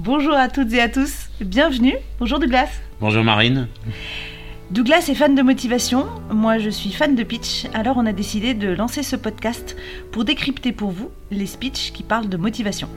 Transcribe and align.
Bonjour 0.00 0.34
à 0.34 0.46
toutes 0.46 0.72
et 0.74 0.80
à 0.80 0.88
tous, 0.88 1.26
bienvenue. 1.40 1.96
Bonjour 2.20 2.38
Douglas. 2.38 2.68
Bonjour 3.00 3.24
Marine. 3.24 3.66
Douglas 4.70 5.08
est 5.08 5.14
fan 5.16 5.34
de 5.34 5.42
motivation, 5.42 6.06
moi 6.30 6.58
je 6.58 6.70
suis 6.70 6.92
fan 6.92 7.16
de 7.16 7.24
pitch, 7.24 7.66
alors 7.74 7.96
on 7.96 8.06
a 8.06 8.12
décidé 8.12 8.54
de 8.54 8.68
lancer 8.68 9.02
ce 9.02 9.16
podcast 9.16 9.76
pour 10.12 10.24
décrypter 10.24 10.70
pour 10.70 10.92
vous 10.92 11.10
les 11.32 11.46
speeches 11.46 11.92
qui 11.92 12.04
parlent 12.04 12.28
de 12.28 12.36
motivation. 12.36 12.88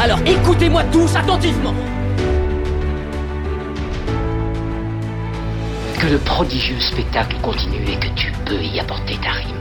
Alors 0.00 0.18
écoutez-moi 0.26 0.82
tous 0.90 1.14
attentivement. 1.14 1.74
Que 6.00 6.08
le 6.08 6.18
prodigieux 6.18 6.78
spectacle 6.78 7.36
continue 7.40 7.88
et 7.88 7.98
que 7.98 8.14
tu 8.14 8.30
peux 8.44 8.62
y 8.62 8.78
apporter 8.78 9.16
ta 9.16 9.30
rime. 9.30 9.56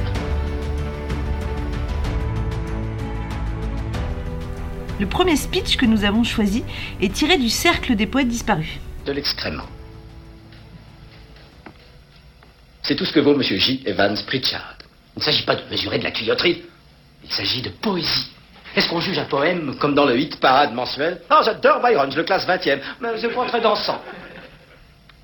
Le 5.00 5.06
premier 5.06 5.38
speech 5.38 5.78
que 5.78 5.86
nous 5.86 6.04
avons 6.04 6.24
choisi 6.24 6.64
est 7.02 7.14
tiré 7.14 7.38
du 7.38 7.50
Cercle 7.50 7.96
des 7.96 8.06
poètes 8.06 8.28
disparus. 8.28 8.80
De 9.06 9.14
l'extrêmement. 9.14 9.68
C'est 12.84 12.96
tout 12.96 13.06
ce 13.06 13.14
que 13.14 13.22
vaut 13.22 13.34
M. 13.34 13.42
J. 13.42 13.82
Evans 13.86 14.18
Pritchard. 14.28 14.76
Il 15.16 15.20
ne 15.20 15.24
s'agit 15.24 15.44
pas 15.44 15.56
de 15.56 15.62
mesurer 15.72 16.00
de 16.00 16.04
la 16.04 16.12
tuyauterie. 16.12 16.64
Il 17.24 17.32
s'agit 17.32 17.62
de 17.62 17.70
poésie. 17.70 18.30
Est-ce 18.76 18.90
qu'on 18.90 19.00
juge 19.00 19.18
un 19.18 19.26
poème 19.26 19.78
comme 19.80 19.96
dans 19.96 20.06
le 20.06 20.20
hit 20.20 20.38
parade 20.42 20.74
mensuel 20.74 21.22
Ah, 21.30 21.42
j'adore 21.46 21.82
Byron, 21.82 22.12
je 22.12 22.18
le 22.18 22.24
classe 22.24 22.46
20e, 22.46 22.80
mais 23.00 23.10
c'est 23.20 23.30
pas 23.30 23.46
très 23.46 23.62
dansant. 23.62 24.02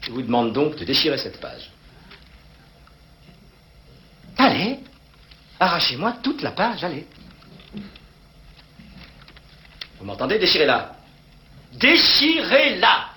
Je 0.01 0.11
vous 0.11 0.21
demande 0.21 0.53
donc 0.53 0.75
de 0.75 0.83
déchirer 0.83 1.17
cette 1.17 1.39
page. 1.39 1.69
Allez, 4.37 4.79
arrachez-moi 5.59 6.17
toute 6.23 6.41
la 6.41 6.51
page, 6.51 6.83
allez. 6.83 7.07
Vous 9.99 10.05
m'entendez 10.05 10.39
Déchirez-la. 10.39 10.95
Déchirez-la 11.73 13.09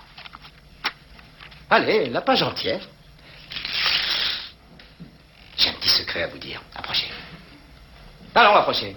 Allez, 1.70 2.10
la 2.10 2.20
page 2.20 2.42
entière. 2.42 2.86
J'ai 5.56 5.70
un 5.70 5.72
petit 5.74 5.88
secret 5.88 6.24
à 6.24 6.26
vous 6.28 6.38
dire. 6.38 6.60
Approchez. 6.74 7.10
Allons, 8.34 8.54
approchez. 8.54 8.96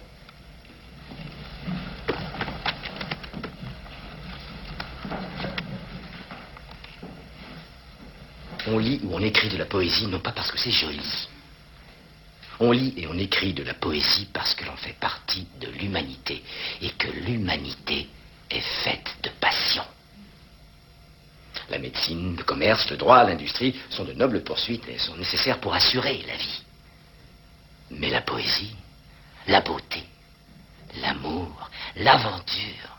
On 8.67 8.77
lit 8.77 8.99
ou 9.03 9.15
on 9.15 9.21
écrit 9.21 9.49
de 9.49 9.57
la 9.57 9.65
poésie 9.65 10.07
non 10.07 10.19
pas 10.19 10.33
parce 10.33 10.51
que 10.51 10.57
c'est 10.57 10.71
joli. 10.71 11.27
On 12.59 12.71
lit 12.71 12.93
et 12.97 13.07
on 13.07 13.17
écrit 13.17 13.53
de 13.53 13.63
la 13.63 13.73
poésie 13.73 14.27
parce 14.33 14.53
que 14.55 14.65
l'on 14.65 14.75
fait 14.75 14.99
partie 14.99 15.47
de 15.61 15.67
l'humanité 15.67 16.43
et 16.81 16.89
que 16.89 17.07
l'humanité 17.07 18.09
est 18.49 18.83
faite 18.83 19.15
de 19.23 19.29
passion. 19.39 19.83
La 21.69 21.79
médecine, 21.79 22.35
le 22.35 22.43
commerce, 22.43 22.89
le 22.89 22.97
droit, 22.97 23.23
l'industrie 23.23 23.75
sont 23.89 24.03
de 24.03 24.13
nobles 24.13 24.43
poursuites 24.43 24.87
et 24.89 24.97
sont 24.97 25.15
nécessaires 25.15 25.59
pour 25.59 25.73
assurer 25.73 26.23
la 26.27 26.35
vie. 26.35 26.63
Mais 27.91 28.09
la 28.09 28.21
poésie, 28.21 28.75
la 29.47 29.61
beauté, 29.61 30.03
l'amour, 31.01 31.69
l'aventure, 31.95 32.97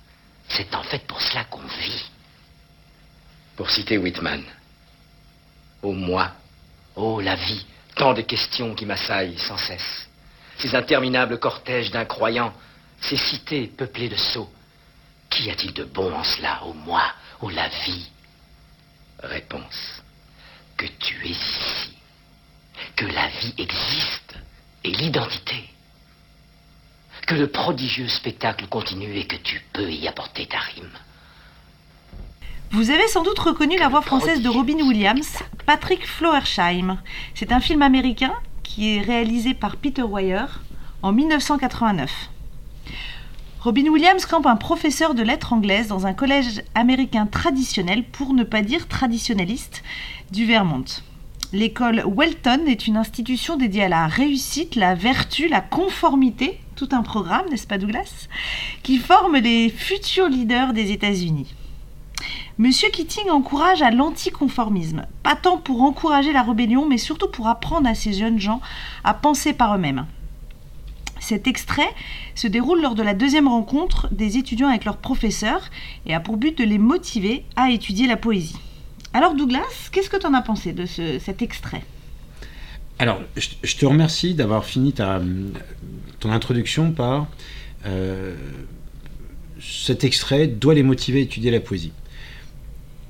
c'est 0.49 0.75
en 0.75 0.83
fait 0.83 1.07
pour 1.07 1.21
cela 1.21 1.45
qu'on 1.45 1.67
vit. 1.67 2.05
Pour 3.57 3.71
citer 3.71 3.99
Whitman, 3.99 4.43
Ô 5.83 5.93
moi, 5.93 6.33
ô 6.97 7.21
la 7.21 7.37
vie, 7.37 7.65
tant 7.95 8.15
de 8.15 8.23
questions 8.23 8.75
qui 8.75 8.87
m'assaillent 8.87 9.39
sans 9.39 9.59
cesse. 9.59 10.09
Ces 10.59 10.75
interminables 10.75 11.39
cortèges 11.39 11.91
d'incroyants, 11.91 12.53
ces 13.01 13.17
cités 13.17 13.69
peuplées 13.69 14.09
de 14.09 14.17
sots. 14.17 14.53
Qu'y 15.31 15.51
a-t-il 15.51 15.73
de 15.73 15.85
bon 15.85 16.13
en 16.13 16.25
cela, 16.25 16.65
ô 16.65 16.73
moi, 16.73 17.05
ô 17.41 17.51
la 17.51 17.69
vie? 17.69 18.09
Réponse. 19.23 20.03
Que 20.77 20.87
tu 20.99 21.27
es 21.27 21.31
ici. 21.31 21.97
Que 22.97 23.07
la 23.07 23.29
vie 23.29 23.55
existe 23.59 24.35
et 24.85 24.91
l'identité. 24.91 25.69
Que 27.27 27.35
le 27.35 27.49
prodigieux 27.49 28.09
spectacle 28.09 28.67
continue 28.69 29.17
et 29.17 29.27
que 29.27 29.37
tu 29.37 29.61
peux 29.73 29.91
y 29.91 30.09
apporter 30.09 30.47
ta 30.47 30.59
rime. 30.59 30.99
Vous 32.71 32.91
avez 32.91 33.09
sans 33.09 33.23
doute 33.23 33.39
reconnu 33.39 33.79
la 33.79 33.89
voix 33.89 34.03
française 34.03 34.43
de 34.43 34.49
Robin 34.51 34.77
Williams, 34.87 35.39
Patrick 35.65 36.07
Floersheim. 36.07 36.99
C'est 37.35 37.51
un 37.51 37.61
film 37.61 37.81
américain 37.81 38.35
qui 38.63 38.95
est 38.95 39.01
réalisé 39.01 39.55
par 39.55 39.77
Peter 39.77 40.03
Weyer 40.03 40.45
en 41.01 41.13
1989. 41.13 42.29
Robin 43.61 43.89
Williams 43.89 44.27
campe 44.27 44.47
un 44.47 44.57
professeur 44.57 45.15
de 45.15 45.23
lettres 45.23 45.55
anglaises 45.55 45.89
dans 45.89 46.07
un 46.07 46.13
collège 46.13 46.63
américain 46.75 47.25
traditionnel, 47.27 48.05
pour 48.05 48.35
ne 48.35 48.45
pas 48.45 48.61
dire 48.61 48.87
traditionnaliste, 48.87 49.83
du 50.31 50.45
Vermont. 50.45 50.85
L'école 51.55 52.05
Welton 52.07 52.67
est 52.67 52.87
une 52.87 52.99
institution 52.99 53.57
dédiée 53.57 53.85
à 53.85 53.89
la 53.89 54.07
réussite, 54.09 54.77
la 54.77 54.95
vertu, 54.95 55.49
la 55.49 55.63
conformité, 55.63 56.61
tout 56.77 56.91
un 56.93 57.03
programme, 57.03 57.49
n'est-ce 57.51 57.67
pas 57.67 57.79
Douglas, 57.79 58.29
qui 58.83 58.99
forme 58.99 59.39
les 59.39 59.71
futurs 59.71 60.29
leaders 60.29 60.75
des 60.75 60.93
États-Unis. 60.93 61.55
Monsieur 62.59 62.91
Keating 62.91 63.31
encourage 63.31 63.83
à 63.83 63.91
l'anticonformisme, 63.93 65.07
pas 65.23 65.37
tant 65.37 65.59
pour 65.59 65.83
encourager 65.83 66.33
la 66.33 66.43
rébellion, 66.43 66.89
mais 66.89 66.99
surtout 66.99 67.29
pour 67.29 67.47
apprendre 67.47 67.89
à 67.89 67.95
ces 67.95 68.13
jeunes 68.13 68.41
gens 68.41 68.61
à 69.05 69.15
penser 69.15 69.53
par 69.53 69.77
eux-mêmes. 69.77 70.07
Cet 71.21 71.47
extrait 71.47 71.89
se 72.35 72.49
déroule 72.49 72.83
lors 72.83 72.97
de 72.97 73.03
la 73.03 73.15
deuxième 73.15 73.47
rencontre 73.47 74.09
des 74.13 74.39
étudiants 74.39 74.69
avec 74.69 74.85
leurs 74.85 74.97
professeurs 74.97 75.71
et 76.07 76.15
a 76.15 76.21
pour 76.21 76.37
but 76.37 76.57
de 76.59 76.65
les 76.65 76.79
motiver 76.79 77.45
à 77.55 77.71
étudier 77.71 78.09
la 78.09 78.17
poésie. 78.17 78.57
Alors 79.13 79.35
Douglas, 79.35 79.91
qu'est-ce 79.93 80.11
que 80.11 80.17
tu 80.17 80.27
en 80.27 80.35
as 80.35 80.43
pensé 80.43 80.73
de 80.73 80.85
ce- 80.85 81.19
cet 81.21 81.43
extrait? 81.43 81.83
Alors, 82.99 83.21
je, 83.37 83.77
te 83.77 83.87
remercie 83.87 84.35
d'avoir 84.35 84.65
fini 84.65 84.93
ton 84.93 86.33
introduction 86.33 86.91
par 86.91 87.29
euh, 87.87 88.35
cet 89.61 90.03
extrait 90.03 90.49
doit 90.49 90.75
les 90.75 90.83
motiver 90.83 91.21
à 91.21 91.23
étudier 91.23 91.53
la 91.53 91.61
poésie. 91.61 91.93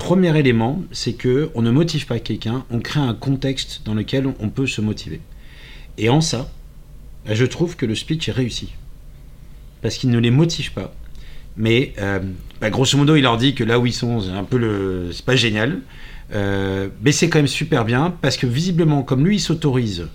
Premier 0.08 0.34
élément, 0.38 0.82
c'est 0.90 1.12
que 1.12 1.50
on 1.54 1.60
ne 1.60 1.70
motive 1.70 2.06
pas 2.06 2.18
quelqu'un, 2.18 2.64
on 2.70 2.80
crée 2.80 2.98
un 2.98 3.12
contexte 3.12 3.82
dans 3.84 3.92
lequel 3.92 4.26
on, 4.40 4.48
peut 4.48 4.66
se 4.66 4.80
motiver. 4.80 5.20
Et 5.98 6.08
en 6.08 6.22
ça, 6.22 6.50
bah, 7.26 7.34
je 7.34 7.44
trouve 7.44 7.76
que 7.76 7.84
le 7.84 7.94
speech 7.94 8.26
est 8.26 8.32
réussi. 8.32 8.72
Parce 9.82 9.98
qu'il 9.98 10.08
ne 10.08 10.18
les 10.18 10.30
motive 10.30 10.72
pas. 10.72 10.94
Mais 11.58 11.92
euh, 11.98 12.20
bah, 12.58 12.70
grosso 12.70 12.96
modo, 12.96 13.16
il 13.16 13.20
leur 13.20 13.36
dit 13.36 13.54
que 13.54 13.62
là 13.62 13.78
où 13.78 13.84
ils 13.84 13.92
sont, 13.92 14.22
c'est 14.22 14.30
un 14.30 14.44
peu 14.44 14.56
le. 14.56 15.10
C'est 15.12 15.26
pas 15.26 15.36
génial. 15.36 15.80
Euh, 16.32 16.88
mais 17.02 17.12
c'est 17.12 17.28
quand 17.28 17.40
même 17.40 17.46
super 17.46 17.84
bien 17.84 18.10
parce 18.22 18.38
que 18.38 18.46
visiblement, 18.46 19.02
comme 19.02 19.26
lui, 19.26 19.36
il 19.36 19.40
s'autorise 19.40 20.08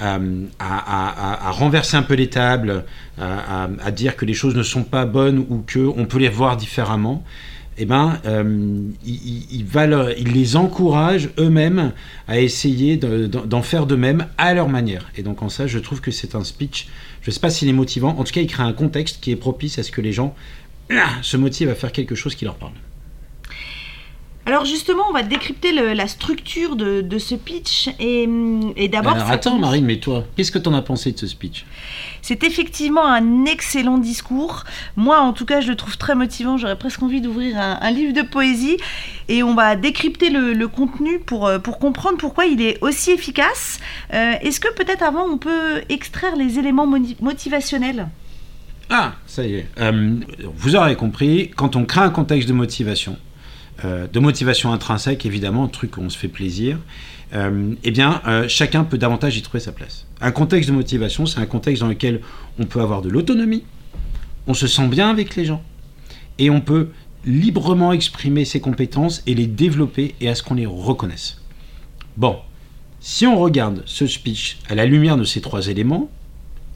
euh, 0.00 0.44
à, 0.58 1.46
à- 1.46 1.50
renverser 1.52 1.96
un 1.96 2.02
peu 2.02 2.14
les 2.14 2.30
tables, 2.30 2.84
à 3.16 3.90
dire 3.92 4.16
que 4.16 4.24
les 4.24 4.34
choses 4.34 4.56
ne 4.56 4.64
sont 4.64 4.82
pas 4.82 5.04
bonnes 5.04 5.38
ou 5.38 5.64
qu'on 5.72 6.04
peut 6.04 6.18
les 6.18 6.28
voir 6.28 6.56
différemment, 6.56 7.22
eh 7.78 7.84
ben, 7.86 8.20
euh, 8.26 8.78
il, 9.04 10.32
les 10.32 10.56
encourage 10.56 11.30
eux-mêmes 11.38 11.92
à 12.28 12.38
essayer 12.40 12.96
de- 12.96 13.26
d'en 13.26 13.44
d'en 13.46 13.62
faire 13.62 13.86
de 13.86 13.96
même 13.96 14.26
à 14.38 14.54
leur 14.54 14.68
manière. 14.68 15.10
Et 15.16 15.22
donc 15.22 15.42
en 15.42 15.48
ça, 15.48 15.66
je 15.66 15.78
trouve 15.78 16.00
que 16.00 16.10
c'est 16.10 16.34
un 16.34 16.44
speech, 16.44 16.88
je 17.22 17.30
ne 17.30 17.34
sais 17.34 17.40
pas 17.40 17.50
s'il 17.50 17.68
est 17.68 17.72
motivant, 17.72 18.16
en 18.18 18.24
tout 18.24 18.32
cas, 18.32 18.40
il 18.40 18.46
crée 18.46 18.62
un 18.62 18.72
contexte 18.72 19.20
qui 19.20 19.30
est 19.32 19.36
propice 19.36 19.78
à 19.78 19.82
ce 19.82 19.90
que 19.90 20.00
les 20.00 20.12
gens 20.12 20.34
ah, 20.90 21.08
se 21.22 21.36
motivent 21.36 21.70
à 21.70 21.74
faire 21.74 21.92
quelque 21.92 22.14
chose 22.14 22.34
qui 22.34 22.44
leur 22.44 22.56
parle. 22.56 22.72
Alors 24.46 24.66
justement, 24.66 25.04
on 25.08 25.12
va 25.12 25.22
décrypter 25.22 25.72
le- 25.72 25.94
la 25.94 26.06
structure 26.06 26.76
de, 26.76 27.00
de 27.00 27.18
ce 27.18 27.34
pitch 27.34 27.88
et, 27.98 28.28
et 28.76 28.88
d'abord... 28.88 29.14
Alors 29.14 29.30
attends, 29.30 29.58
Marine, 29.58 29.86
mais 29.86 29.96
toi, 29.96 30.24
qu'est-ce 30.36 30.52
que 30.52 30.58
tu 30.58 30.68
en 30.68 30.74
as 30.74 30.82
pensé 30.82 31.12
de 31.12 31.18
ce 31.18 31.26
speech 31.26 31.64
C'est 32.20 32.44
effectivement 32.44 33.06
un 33.06 33.46
excellent 33.46 33.96
discours. 33.96 34.64
Moi, 34.96 35.18
en 35.18 35.32
tout 35.32 35.46
cas, 35.46 35.62
je 35.62 35.68
le 35.68 35.76
trouve 35.76 35.96
très 35.96 36.14
motivant. 36.14 36.58
J'aurais 36.58 36.76
presque 36.78 37.02
envie 37.02 37.22
d'ouvrir 37.22 37.58
un, 37.58 37.78
un 37.80 37.90
livre 37.90 38.12
de 38.12 38.20
poésie. 38.20 38.76
Et 39.28 39.42
on 39.42 39.54
va 39.54 39.76
décrypter 39.76 40.28
le, 40.28 40.52
le 40.52 40.68
contenu 40.68 41.20
pour, 41.20 41.46
euh, 41.46 41.58
pour 41.58 41.78
comprendre 41.78 42.18
pourquoi 42.18 42.44
il 42.44 42.60
est 42.60 42.76
aussi 42.82 43.12
efficace. 43.12 43.80
Euh, 44.12 44.34
Est-ce 44.42 44.60
que 44.60 44.72
peut-être 44.74 45.02
avant, 45.02 45.24
on 45.24 45.38
peut 45.38 45.80
extraire 45.88 46.36
les 46.36 46.58
éléments 46.58 46.86
motivationnels? 47.20 48.08
Ah, 48.90 49.14
ça 49.26 49.46
y 49.46 49.54
est. 49.54 49.66
Euh, 49.80 50.16
vous 50.54 50.76
aurez 50.76 50.96
compris, 50.96 51.50
quand 51.56 51.76
on 51.76 51.86
crée 51.86 52.02
un 52.02 52.10
contexte 52.10 52.46
de 52.46 52.52
motivation, 52.52 53.16
euh, 53.84 54.06
de 54.06 54.20
motivation 54.20 54.72
intrinsèque, 54.72 55.26
évidemment, 55.26 55.64
un 55.64 55.68
truc 55.68 55.96
où 55.96 56.00
on 56.00 56.10
se 56.10 56.16
fait 56.16 56.28
plaisir, 56.28 56.78
euh, 57.32 57.74
eh 57.82 57.90
bien, 57.90 58.22
euh, 58.26 58.46
chacun 58.46 58.84
peut 58.84 58.98
davantage 58.98 59.36
y 59.36 59.42
trouver 59.42 59.60
sa 59.60 59.72
place. 59.72 60.06
Un 60.20 60.30
contexte 60.30 60.70
de 60.70 60.74
motivation, 60.74 61.26
c'est 61.26 61.40
un 61.40 61.46
contexte 61.46 61.82
dans 61.82 61.88
lequel 61.88 62.20
on 62.58 62.66
peut 62.66 62.80
avoir 62.80 63.02
de 63.02 63.08
l'autonomie, 63.08 63.64
on 64.46 64.54
se 64.54 64.66
sent 64.66 64.86
bien 64.88 65.10
avec 65.10 65.34
les 65.34 65.44
gens, 65.44 65.62
et 66.38 66.50
on 66.50 66.60
peut 66.60 66.90
librement 67.24 67.92
exprimer 67.92 68.44
ses 68.44 68.60
compétences 68.60 69.22
et 69.26 69.34
les 69.34 69.46
développer 69.46 70.14
et 70.20 70.28
à 70.28 70.34
ce 70.34 70.42
qu'on 70.42 70.54
les 70.54 70.66
reconnaisse. 70.66 71.40
Bon, 72.16 72.38
Si 73.00 73.26
on 73.26 73.38
regarde 73.38 73.82
ce 73.84 74.06
speech 74.06 74.58
à 74.68 74.74
la 74.74 74.86
lumière 74.86 75.18
de 75.18 75.24
ces 75.24 75.42
trois 75.42 75.68
éléments, 75.68 76.10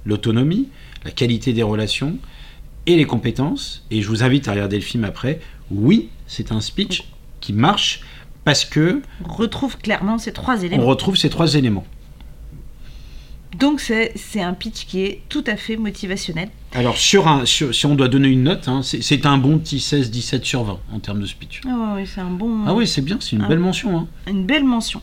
l'autonomie, 0.04 0.68
la 1.04 1.10
qualité 1.10 1.54
des 1.54 1.62
relations 1.62 2.18
et 2.84 2.96
les 2.96 3.06
compétences, 3.06 3.86
et 3.90 4.02
je 4.02 4.08
vous 4.08 4.22
invite 4.22 4.46
à 4.48 4.52
regarder 4.52 4.76
le 4.76 4.82
film 4.82 5.04
après, 5.04 5.40
oui, 5.70 6.10
c'est 6.28 6.52
un 6.52 6.60
speech 6.60 7.02
qui 7.40 7.52
marche 7.52 8.02
parce 8.44 8.64
que 8.64 9.02
On 9.28 9.32
retrouve 9.32 9.76
clairement 9.78 10.16
ces 10.18 10.32
trois 10.32 10.58
on 10.58 10.62
éléments. 10.62 10.86
retrouve 10.86 11.16
ces 11.16 11.28
trois 11.30 11.54
éléments. 11.56 11.84
Donc 13.58 13.80
c'est 13.80 14.12
c'est 14.14 14.42
un 14.42 14.52
pitch 14.52 14.84
qui 14.86 15.00
est 15.02 15.22
tout 15.30 15.42
à 15.46 15.56
fait 15.56 15.76
motivationnel. 15.76 16.50
Alors, 16.74 16.96
sur 16.98 17.26
un, 17.28 17.46
sur- 17.46 17.74
si 17.74 17.86
on 17.86 17.94
doit 17.94 18.08
donner 18.08 18.28
une 18.28 18.42
note, 18.42 18.68
hein, 18.68 18.82
c'est 18.82 19.24
un 19.24 19.38
bon 19.38 19.58
petit 19.58 19.78
16-17 19.78 20.44
sur 20.44 20.64
20 20.64 20.78
en 20.92 20.98
termes 21.00 21.20
de 21.20 21.26
speech. 21.26 21.62
Ah 21.66 21.94
ouais, 21.94 22.04
c'est 22.04 22.20
un 22.20 22.30
bon, 22.30 22.64
Ah 22.66 22.74
oui, 22.74 22.86
c'est 22.86 23.00
bien, 23.00 23.16
c'est 23.20 23.36
une 23.36 23.46
belle 23.48 23.58
mention. 23.58 23.98
hein. 23.98 24.06
une 24.26 24.44
belle 24.44 24.64
mention. 24.64 25.00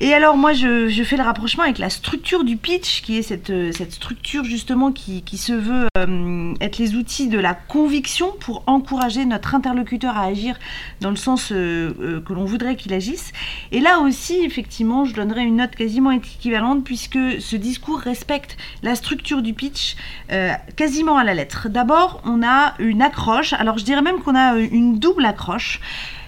Et 0.00 0.14
alors 0.14 0.36
moi 0.36 0.52
je, 0.52 1.02
fais 1.02 1.16
le 1.16 1.24
rapprochement 1.24 1.64
avec 1.64 1.78
la 1.78 1.90
structure 1.90 2.44
du 2.44 2.56
pitch, 2.56 3.02
qui 3.02 3.18
est 3.18 3.22
cette, 3.22 3.50
euh, 3.50 3.72
structure 3.90 4.44
justement 4.44 4.92
qui, 4.92 5.24
se 5.36 5.52
veut 5.52 5.88
euh, 5.98 6.54
être 6.60 6.78
les 6.78 6.94
outils 6.94 7.26
de 7.26 7.38
la 7.38 7.54
conviction 7.54 8.32
pour 8.38 8.62
encourager 8.68 9.24
notre 9.24 9.56
interlocuteur 9.56 10.16
à 10.16 10.26
agir 10.26 10.56
dans 11.00 11.10
le 11.10 11.16
sens 11.16 11.50
euh, 11.50 12.20
que 12.20 12.32
l'on 12.32 12.44
voudrait 12.44 12.76
qu'il 12.76 12.94
agisse. 12.94 13.32
Et 13.72 13.80
là 13.80 13.98
aussi, 13.98 14.44
effectivement, 14.44 15.04
je 15.04 15.14
donnerais 15.14 15.42
une 15.42 15.56
note 15.56 15.74
quasiment 15.74 16.12
équivalente 16.12 16.84
puisque 16.84 17.18
ce 17.40 17.56
discours 17.56 17.98
respecte 17.98 18.56
la 18.84 18.94
structure 18.94 19.42
du 19.42 19.52
pitch 19.52 19.96
quasiment 20.76 21.16
à 21.16 21.24
la 21.24 21.34
lettre. 21.34 21.68
D'abord, 21.68 22.20
on 22.24 22.42
a 22.46 22.74
une 22.78 23.02
accroche, 23.02 23.52
alors 23.54 23.78
je 23.78 23.84
dirais 23.84 24.02
même 24.02 24.20
qu'on 24.20 24.36
a 24.36 24.56
une 24.58 24.98
double 24.98 25.24
accroche. 25.24 25.80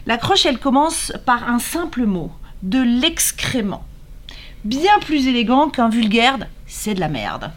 L'accroche, 0.06 0.46
elle 0.46 0.58
commence 0.58 1.12
par 1.26 1.48
un 1.48 1.58
simple 1.58 2.04
mot, 2.04 2.32
de 2.62 2.78
l'excrément. 3.00 3.84
Bien 4.64 4.98
plus 5.00 5.26
élégant 5.26 5.70
qu'un 5.70 5.88
vulgaire, 5.88 6.38
c'est 6.66 6.94
de 6.94 7.00
la 7.00 7.08
merde. 7.08 7.50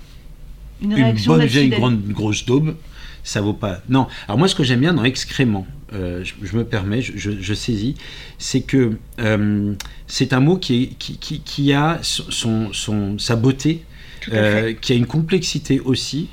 Une 0.81 0.93
réaction 0.93 1.31
bonne 1.33 1.41
vieille 1.47 1.69
grande, 1.79 2.01
grosse 2.09 2.45
daube, 2.45 2.75
ça 3.23 3.41
vaut 3.41 3.53
pas. 3.53 3.81
Non, 3.89 4.07
alors 4.27 4.37
moi 4.37 4.47
ce 4.47 4.55
que 4.55 4.63
j'aime 4.63 4.79
bien 4.81 4.93
dans 4.93 5.03
excrément, 5.03 5.65
euh, 5.93 6.23
je, 6.23 6.33
je 6.45 6.55
me 6.57 6.63
permets, 6.65 7.01
je, 7.01 7.13
je- 7.17 7.41
je 7.41 7.53
saisis, 7.53 7.95
c'est 8.37 8.61
que 8.61 8.97
euh, 9.19 9.73
c'est 10.07 10.33
un 10.33 10.39
mot 10.39 10.57
qui, 10.57 10.83
est, 10.83 10.87
qui, 10.97 11.17
qui- 11.17 11.39
qui 11.41 11.73
a 11.73 11.99
son, 12.01 12.73
son- 12.73 13.17
sa 13.19 13.35
beauté, 13.35 13.83
euh, 14.31 14.73
qui 14.73 14.93
a 14.93 14.95
une 14.95 15.05
complexité 15.05 15.79
aussi, 15.81 16.29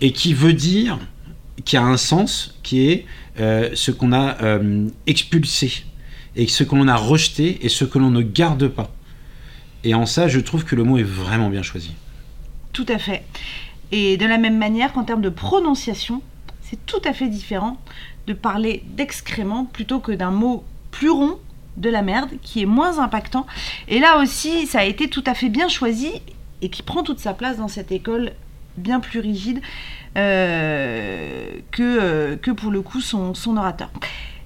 et 0.00 0.12
qui 0.12 0.32
veut 0.34 0.52
dire, 0.54 0.98
qui 1.64 1.76
a 1.76 1.82
un 1.82 1.96
sens, 1.98 2.54
qui 2.62 2.88
est 2.90 3.06
ce 3.38 3.90
qu'on 3.90 4.12
a 4.14 4.36
expulsé, 5.06 5.84
et 6.36 6.46
ce 6.46 6.64
que 6.64 6.74
l'on 6.74 6.88
a 6.88 6.96
rejeté, 6.96 7.64
et 7.64 7.68
ce 7.68 7.84
que 7.84 7.98
l'on 7.98 8.10
ne 8.10 8.22
garde 8.22 8.68
pas. 8.68 8.90
Et 9.84 9.94
en 9.94 10.06
ça, 10.06 10.28
je 10.28 10.40
trouve 10.40 10.64
que 10.64 10.76
le 10.76 10.84
mot 10.84 10.98
est 10.98 11.02
vraiment 11.02 11.48
bien 11.48 11.62
choisi. 11.62 11.94
Tout 12.72 12.86
à 12.88 12.98
fait. 12.98 13.24
Et 13.92 14.16
de 14.16 14.26
la 14.26 14.38
même 14.38 14.58
manière 14.58 14.92
qu'en 14.92 15.04
termes 15.04 15.22
de 15.22 15.28
prononciation, 15.28 16.22
c'est 16.62 16.84
tout 16.86 17.00
à 17.04 17.12
fait 17.12 17.28
différent 17.28 17.80
de 18.26 18.32
parler 18.32 18.82
d'excrément 18.96 19.64
plutôt 19.64 20.00
que 20.00 20.12
d'un 20.12 20.30
mot 20.30 20.64
plus 20.90 21.10
rond 21.10 21.38
de 21.76 21.90
la 21.90 22.02
merde 22.02 22.30
qui 22.42 22.62
est 22.62 22.66
moins 22.66 22.98
impactant. 22.98 23.46
Et 23.88 23.98
là 23.98 24.18
aussi, 24.18 24.66
ça 24.66 24.80
a 24.80 24.84
été 24.84 25.08
tout 25.08 25.24
à 25.26 25.34
fait 25.34 25.48
bien 25.48 25.68
choisi 25.68 26.10
et 26.62 26.68
qui 26.68 26.82
prend 26.82 27.02
toute 27.02 27.20
sa 27.20 27.34
place 27.34 27.58
dans 27.58 27.68
cette 27.68 27.92
école 27.92 28.32
bien 28.76 29.00
plus 29.00 29.20
rigide 29.20 29.60
euh, 30.16 31.46
que, 31.70 31.82
euh, 31.82 32.36
que 32.36 32.50
pour 32.50 32.70
le 32.70 32.82
coup 32.82 33.00
son, 33.00 33.34
son 33.34 33.56
orateur. 33.56 33.90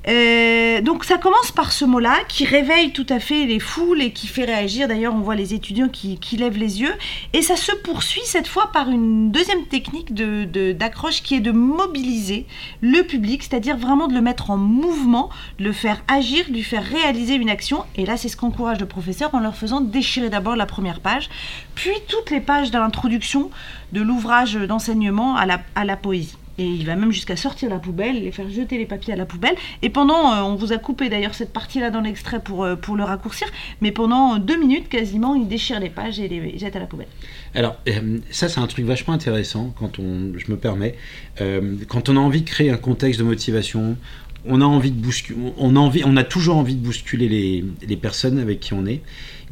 Euh, 0.08 0.80
donc 0.80 1.04
ça 1.04 1.18
commence 1.18 1.52
par 1.52 1.72
ce 1.72 1.84
mot-là 1.84 2.16
qui 2.26 2.46
réveille 2.46 2.92
tout 2.92 3.06
à 3.10 3.20
fait 3.20 3.44
les 3.44 3.60
foules 3.60 4.00
et 4.00 4.12
qui 4.12 4.26
fait 4.26 4.44
réagir. 4.44 4.88
D'ailleurs, 4.88 5.14
on 5.14 5.20
voit 5.20 5.34
les 5.34 5.52
étudiants 5.52 5.88
qui, 5.88 6.18
lèvent 6.36 6.56
les 6.56 6.80
yeux. 6.80 6.94
Et 7.32 7.42
ça 7.42 7.56
se 7.56 7.72
poursuit 7.72 8.22
cette 8.24 8.48
fois 8.48 8.70
par 8.72 8.88
une 8.88 9.30
deuxième 9.30 9.66
technique 9.66 10.14
d'accroche 10.14 11.22
qui 11.22 11.34
est 11.34 11.40
de 11.40 11.50
mobiliser 11.50 12.46
le 12.80 13.02
public, 13.02 13.42
c'est-à-dire 13.42 13.76
vraiment 13.76 14.08
de 14.08 14.14
le 14.14 14.22
mettre 14.22 14.50
en 14.50 14.56
mouvement, 14.56 15.28
de 15.58 15.64
le 15.64 15.72
faire 15.72 16.02
agir, 16.08 16.46
de 16.48 16.52
lui 16.52 16.62
faire 16.62 16.84
réaliser 16.84 17.34
une 17.34 17.50
action. 17.50 17.84
Et 17.96 18.06
là, 18.06 18.16
c'est 18.16 18.28
ce 18.28 18.36
qu'encourage 18.36 18.80
le 18.80 18.86
professeur 18.86 19.34
en 19.34 19.40
leur 19.40 19.56
faisant 19.56 19.80
déchirer 19.80 20.30
d'abord 20.30 20.56
la 20.56 20.66
première 20.66 21.00
page, 21.00 21.28
puis 21.74 21.92
toutes 22.08 22.30
les 22.30 22.40
pages 22.40 22.70
de 22.70 22.78
l'introduction 22.78 23.50
de 23.92 24.00
l'ouvrage 24.00 24.54
d'enseignement 24.54 25.36
à 25.36 25.84
la 25.84 25.96
poésie. 25.96 26.39
Et 26.58 26.64
il 26.64 26.84
va 26.84 26.96
même 26.96 27.12
jusqu'à 27.12 27.36
sortir 27.36 27.70
la 27.70 27.78
poubelle, 27.78 28.22
les 28.22 28.32
faire 28.32 28.48
jeter 28.50 28.76
les 28.76 28.86
papiers 28.86 29.14
à 29.14 29.16
la 29.16 29.26
poubelle. 29.26 29.54
Et 29.82 29.90
pendant, 29.90 30.32
euh, 30.32 30.42
on 30.42 30.56
vous 30.56 30.72
a 30.72 30.78
coupé 30.78 31.08
d'ailleurs 31.08 31.34
cette 31.34 31.52
partie-là 31.52 31.90
dans 31.90 32.00
l'extrait 32.00 32.40
pour, 32.40 32.64
euh, 32.64 32.76
pour 32.76 32.96
le 32.96 33.04
raccourcir, 33.04 33.48
mais 33.80 33.92
pendant 33.92 34.38
deux 34.38 34.58
minutes 34.58 34.88
quasiment, 34.88 35.34
il 35.34 35.48
déchire 35.48 35.80
les 35.80 35.90
pages 35.90 36.20
et 36.20 36.28
les 36.28 36.58
jette 36.58 36.76
à 36.76 36.80
la 36.80 36.86
poubelle. 36.86 37.08
Alors, 37.54 37.76
euh, 37.88 38.18
ça, 38.30 38.48
c'est 38.48 38.60
un 38.60 38.66
truc 38.66 38.84
vachement 38.84 39.14
intéressant 39.14 39.74
quand 39.78 39.98
on, 39.98 40.32
je 40.36 40.50
me 40.50 40.56
permets, 40.56 40.94
euh, 41.40 41.76
quand 41.88 42.08
on 42.08 42.16
a 42.16 42.20
envie 42.20 42.42
de 42.42 42.48
créer 42.48 42.70
un 42.70 42.76
contexte 42.76 43.18
de 43.18 43.24
motivation, 43.24 43.96
on 44.46 44.60
a 44.60 44.64
envie 44.64 44.90
de 44.90 45.00
bousculer, 45.00 45.38
on 45.58 45.76
a 45.76 45.78
envie, 45.78 46.02
on 46.04 46.16
a 46.16 46.24
toujours 46.24 46.56
envie 46.56 46.74
de 46.74 46.80
bousculer 46.82 47.28
les, 47.28 47.64
les 47.86 47.96
personnes 47.96 48.38
avec 48.38 48.60
qui 48.60 48.72
on 48.74 48.86
est. 48.86 49.02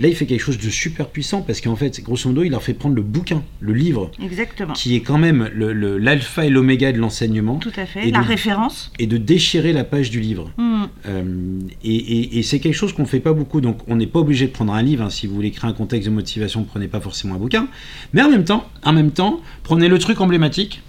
Là, 0.00 0.06
il 0.06 0.14
fait 0.14 0.26
quelque 0.26 0.40
chose 0.42 0.58
de 0.58 0.70
super 0.70 1.08
puissant 1.08 1.42
parce 1.42 1.60
qu'en 1.60 1.74
fait, 1.74 2.00
grosso 2.04 2.28
modo, 2.28 2.44
il 2.44 2.50
leur 2.50 2.62
fait 2.62 2.72
prendre 2.72 2.94
le 2.94 3.02
bouquin, 3.02 3.42
le 3.58 3.72
livre, 3.72 4.12
Exactement. 4.22 4.72
qui 4.72 4.94
est 4.94 5.00
quand 5.00 5.18
même 5.18 5.50
le- 5.52 5.72
le- 5.72 5.98
l'alpha 5.98 6.46
et 6.46 6.50
l'oméga 6.50 6.92
de 6.92 6.98
l'enseignement, 6.98 7.56
Tout 7.56 7.72
à 7.76 7.84
fait. 7.84 8.06
Et 8.08 8.12
la 8.12 8.20
de- 8.22 8.26
référence. 8.28 8.92
et 9.00 9.08
de 9.08 9.16
déchirer 9.16 9.72
la 9.72 9.82
page 9.82 10.10
du 10.10 10.20
livre. 10.20 10.52
Hmm. 10.56 10.84
Euh, 11.06 11.58
et 11.82 11.94
et- 11.96 12.38
et 12.38 12.42
c'est 12.44 12.60
quelque 12.60 12.74
chose 12.76 12.92
qu'on 12.92 13.06
fait 13.06 13.18
pas 13.18 13.32
beaucoup, 13.32 13.60
donc 13.60 13.78
on 13.88 13.96
n'est 13.96 14.06
pas 14.06 14.20
obligé 14.20 14.46
de 14.46 14.52
prendre 14.52 14.72
un 14.72 14.82
livre. 14.82 15.02
hein. 15.02 15.10
Si 15.10 15.26
vous 15.26 15.34
voulez 15.34 15.50
créer 15.50 15.68
un 15.68 15.74
contexte 15.74 16.08
de 16.08 16.14
motivation, 16.14 16.62
prenez 16.62 16.86
pas 16.86 17.00
forcément 17.00 17.34
un 17.34 17.38
bouquin. 17.38 17.66
Mais 18.12 18.22
en 18.22 18.30
même 18.30 18.44
temps, 18.44 18.68
en 18.84 18.92
même 18.92 19.10
temps, 19.10 19.40
prenez 19.64 19.88
le 19.88 19.98
truc 19.98 20.20
emblématique 20.20 20.80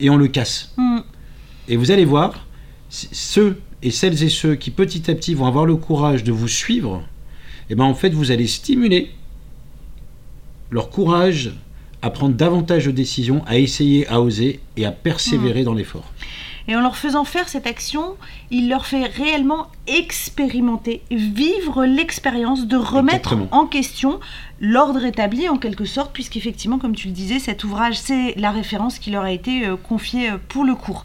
et 0.00 0.08
on 0.08 0.16
le 0.16 0.28
casse. 0.28 0.72
Hmm. 0.78 1.00
Et 1.68 1.76
vous 1.76 1.90
allez 1.90 2.06
voir, 2.06 2.46
ceux 2.90 3.60
et 3.82 3.90
celles 3.90 4.22
et 4.22 4.28
ceux 4.28 4.56
qui 4.56 4.70
petit 4.70 5.10
à 5.10 5.14
petit 5.14 5.34
vont 5.34 5.46
avoir 5.46 5.64
le 5.64 5.76
courage 5.76 6.24
de 6.24 6.32
vous 6.32 6.48
suivre, 6.48 7.02
et 7.70 7.74
ben 7.74 7.84
en 7.84 7.94
fait 7.94 8.10
vous 8.10 8.30
allez 8.30 8.46
stimuler 8.46 9.10
leur 10.70 10.90
courage 10.90 11.52
à 12.02 12.10
prendre 12.10 12.34
davantage 12.34 12.86
de 12.86 12.90
décisions, 12.90 13.42
à 13.46 13.58
essayer, 13.58 14.06
à 14.08 14.20
oser 14.20 14.60
et 14.76 14.84
à 14.84 14.92
persévérer 14.92 15.64
dans 15.64 15.74
l'effort. 15.74 16.12
Et 16.70 16.76
en 16.76 16.80
leur 16.80 16.96
faisant 16.96 17.24
faire 17.24 17.48
cette 17.48 17.66
action, 17.66 18.14
il 18.52 18.68
leur 18.68 18.86
fait 18.86 19.04
réellement 19.04 19.66
expérimenter, 19.88 21.02
vivre 21.10 21.84
l'expérience 21.84 22.66
de 22.68 22.76
remettre 22.76 23.32
Exactement. 23.32 23.48
en 23.50 23.66
question 23.66 24.20
l'ordre 24.60 25.04
établi 25.04 25.48
en 25.48 25.56
quelque 25.56 25.84
sorte, 25.84 26.12
puisqu'effectivement, 26.12 26.78
comme 26.78 26.94
tu 26.94 27.08
le 27.08 27.12
disais, 27.12 27.40
cet 27.40 27.64
ouvrage, 27.64 27.98
c'est 27.98 28.34
la 28.36 28.52
référence 28.52 29.00
qui 29.00 29.10
leur 29.10 29.24
a 29.24 29.32
été 29.32 29.66
euh, 29.66 29.74
confiée 29.76 30.30
euh, 30.30 30.36
pour 30.48 30.62
le 30.62 30.76
cours. 30.76 31.04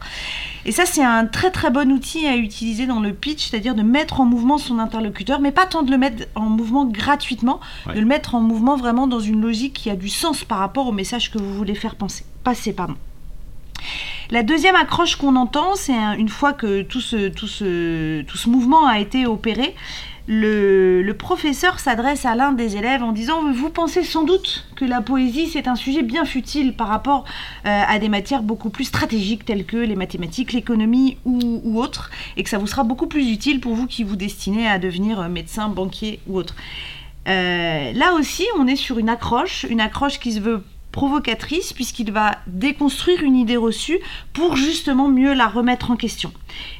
Et 0.65 0.71
ça, 0.71 0.85
c'est 0.85 1.03
un 1.03 1.25
très 1.25 1.49
très 1.49 1.71
bon 1.71 1.91
outil 1.91 2.27
à 2.27 2.35
utiliser 2.35 2.85
dans 2.85 2.99
le 2.99 3.13
pitch, 3.13 3.49
c'est-à-dire 3.49 3.73
de 3.73 3.81
mettre 3.81 4.19
en 4.21 4.25
mouvement 4.25 4.59
son 4.59 4.77
interlocuteur, 4.77 5.39
mais 5.39 5.51
pas 5.51 5.65
tant 5.65 5.81
de 5.81 5.89
le 5.89 5.97
mettre 5.97 6.25
en 6.35 6.49
mouvement 6.49 6.85
gratuitement, 6.85 7.59
Ouais. 7.87 7.95
de 7.95 7.99
le 8.01 8.05
mettre 8.05 8.35
en 8.35 8.39
mouvement 8.41 8.75
vraiment 8.77 9.07
dans 9.07 9.19
une 9.19 9.41
logique 9.41 9.73
qui 9.73 9.89
a 9.89 9.95
du 9.95 10.09
sens 10.09 10.43
par 10.43 10.59
rapport 10.59 10.85
au 10.87 10.91
message 10.91 11.31
que 11.31 11.39
vous 11.39 11.53
voulez 11.55 11.73
faire 11.75 11.95
penser, 11.95 12.23
passer. 12.43 12.71
Pardon. 12.71 12.95
La 14.31 14.43
deuxième 14.43 14.75
accroche 14.75 15.15
qu'on 15.17 15.35
entend, 15.35 15.75
c'est 15.75 15.93
un- 15.95 16.13
une 16.17 16.29
fois 16.29 16.53
que 16.53 16.81
tout 16.81 16.99
ce, 17.01 18.49
mouvement 18.49 18.85
a 18.87 18.99
été 18.99 19.25
opéré, 19.27 19.75
le, 20.27 21.03
le 21.03 21.13
professeur 21.13 21.79
s'adresse 21.79 22.25
à 22.25 22.33
l'un 22.33 22.51
des 22.51 22.77
élèves 22.77 23.03
en 23.03 23.11
disant 23.11 23.43
Vous 23.53 23.69
pensez 23.69 24.03
sans 24.03 24.23
doute 24.23 24.65
que 24.75 24.83
la 24.83 25.01
poésie, 25.01 25.47
c'est 25.47 25.67
un 25.67 25.75
sujet 25.75 26.01
bien 26.01 26.25
futile 26.25 26.75
par 26.75 26.87
rapport 26.87 27.25
euh, 27.67 27.81
à 27.87 27.99
des 27.99 28.09
matières 28.09 28.41
beaucoup 28.41 28.71
plus 28.71 28.85
stratégiques 28.85 29.45
telles 29.45 29.65
que 29.65 29.77
les 29.77 29.95
mathématiques, 29.95 30.53
l'économie 30.53 31.17
ou, 31.25 31.61
ou 31.63 31.79
autres, 31.79 32.09
et 32.37 32.43
que 32.43 32.49
ça 32.49 32.57
vous 32.57 32.65
sera 32.65 32.83
beaucoup 32.83 33.05
plus 33.05 33.29
utile 33.29 33.59
pour 33.59 33.75
vous 33.75 33.85
qui 33.85 34.03
vous 34.03 34.15
destinez 34.15 34.67
à 34.67 34.79
devenir 34.79 35.19
euh, 35.19 35.29
médecin, 35.29 35.69
banquier 35.69 36.19
ou 36.27 36.37
autre. 36.39 36.55
Euh, 37.27 37.91
là 37.93 38.13
aussi, 38.13 38.45
on 38.57 38.65
est 38.65 38.75
sur 38.75 38.97
une 38.97 39.09
accroche, 39.09 39.65
une 39.69 39.81
accroche 39.81 40.19
qui 40.19 40.31
se 40.31 40.39
veut 40.39 40.63
provocatrice 40.95 41.73
puisqu'il 41.73 42.13
va 42.13 42.37
déconstruire 42.47 43.21
une 43.21 43.35
idée 43.35 43.57
reçue 43.57 43.99
pour 44.31 44.55
justement 44.55 45.09
mieux 45.09 45.33
la 45.33 45.47
remettre 45.47 45.91
en 45.91 45.97
question. 45.97 46.31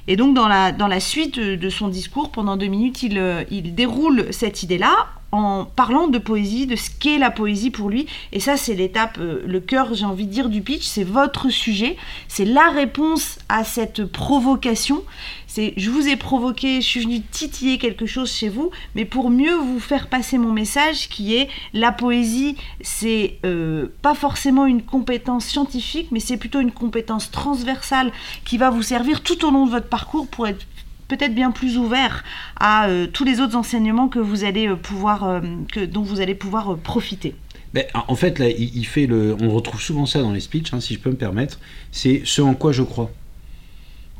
Et 0.08 0.16
donc 0.16 0.34
dans 0.34 0.48
la, 0.48 1.00
suite 1.02 1.38
de, 1.38 1.56
de 1.58 1.70
son 1.70 1.90
discours, 1.90 2.32
pendant 2.32 2.56
deux 2.56 2.68
minutes, 2.68 3.04
il, 3.04 3.20
euh, 3.20 3.44
il 3.52 3.76
déroule 3.76 4.28
cette 4.32 4.64
idée-là 4.64 5.08
en 5.36 5.66
parlant 5.66 6.08
de 6.08 6.18
poésie, 6.18 6.66
de 6.66 6.78
ce 6.78 6.90
qu'est 6.90 7.18
la 7.18 7.30
poésie 7.30 7.70
pour 7.70 7.90
lui. 7.90 8.08
Et 8.32 8.40
ça, 8.40 8.56
c'est 8.56 8.74
l'étape, 8.74 9.18
euh, 9.20 9.44
le 9.46 9.60
cœur, 9.60 9.94
j'ai 9.94 10.06
envie 10.06 10.26
de 10.26 10.32
dire, 10.32 10.48
du 10.48 10.62
pitch. 10.62 10.86
C'est 10.86 11.04
votre 11.04 11.50
sujet, 11.50 11.98
c'est 12.30 12.46
la 12.46 12.70
réponse 12.70 13.38
à 13.50 13.66
cette 13.66 14.06
provocation. 14.06 15.04
C'est 15.48 15.74
je 15.76 15.90
vous 15.90 16.08
ai 16.08 16.16
provoqué, 16.16 16.82
je 16.82 16.88
suis 16.88 17.02
venu 17.02 17.22
titiller 17.22 17.78
quelque 17.78 18.06
chose 18.06 18.32
chez 18.32 18.50
vous, 18.50 18.72
mais 18.96 19.04
pour 19.04 19.30
mieux 19.30 19.56
vous 19.56 19.80
faire 19.80 20.08
passer 20.08 20.38
mon 20.38 20.52
message 20.52 21.10
qui 21.10 21.36
est 21.36 21.50
la 21.74 21.92
poésie, 21.92 22.56
c'est 22.82 23.38
euh, 23.46 23.88
pas 24.02 24.16
forcément 24.16 24.66
une 24.66 24.84
compétence 24.84 25.46
scientifique, 25.46 26.08
mais 26.12 26.20
c'est 26.20 26.38
plutôt 26.38 26.62
une 26.62 26.72
compétence 26.72 27.30
transversale 27.30 28.12
qui 28.46 28.58
va 28.58 28.70
vous 28.70 28.84
servir 28.84 29.22
tout 29.22 29.46
au 29.46 29.52
long 29.52 29.66
de 29.66 29.72
votre 29.72 29.88
parcours 29.88 30.28
pour 30.28 30.48
être 30.48 30.66
peut-être 31.08 31.34
bien 31.36 31.52
plus 31.52 31.78
ouvert 31.78 32.24
à 32.60 32.88
euh, 32.88 33.08
tous 33.08 33.24
les 33.24 33.40
autres 33.40 33.56
enseignements 33.56 34.08
que 34.08 34.20
vous 34.20 34.44
allez 34.44 34.68
euh, 34.68 34.76
pouvoir, 34.76 35.24
euh, 35.24 35.40
que, 35.72 35.86
dont 35.86 36.02
vous 36.02 36.22
allez 36.22 36.36
pouvoir 36.36 36.76
profiter. 36.78 37.36
Ben, 37.74 37.84
en 38.08 38.16
fait, 38.16 38.40
là, 38.40 38.48
il, 38.50 38.76
il 38.78 38.86
fait 38.86 39.06
le. 39.06 39.36
On 39.42 39.50
retrouve 39.50 39.82
souvent 39.82 40.06
ça 40.06 40.22
dans 40.22 40.32
les 40.32 40.40
speeches, 40.40 40.74
hein, 40.74 40.80
si 40.80 40.94
je 40.94 41.00
peux 41.00 41.10
me 41.10 41.16
permettre. 41.18 41.60
C'est 41.92 42.22
ce 42.24 42.42
en 42.42 42.54
quoi 42.54 42.72
je 42.72 42.84
crois. 42.84 43.12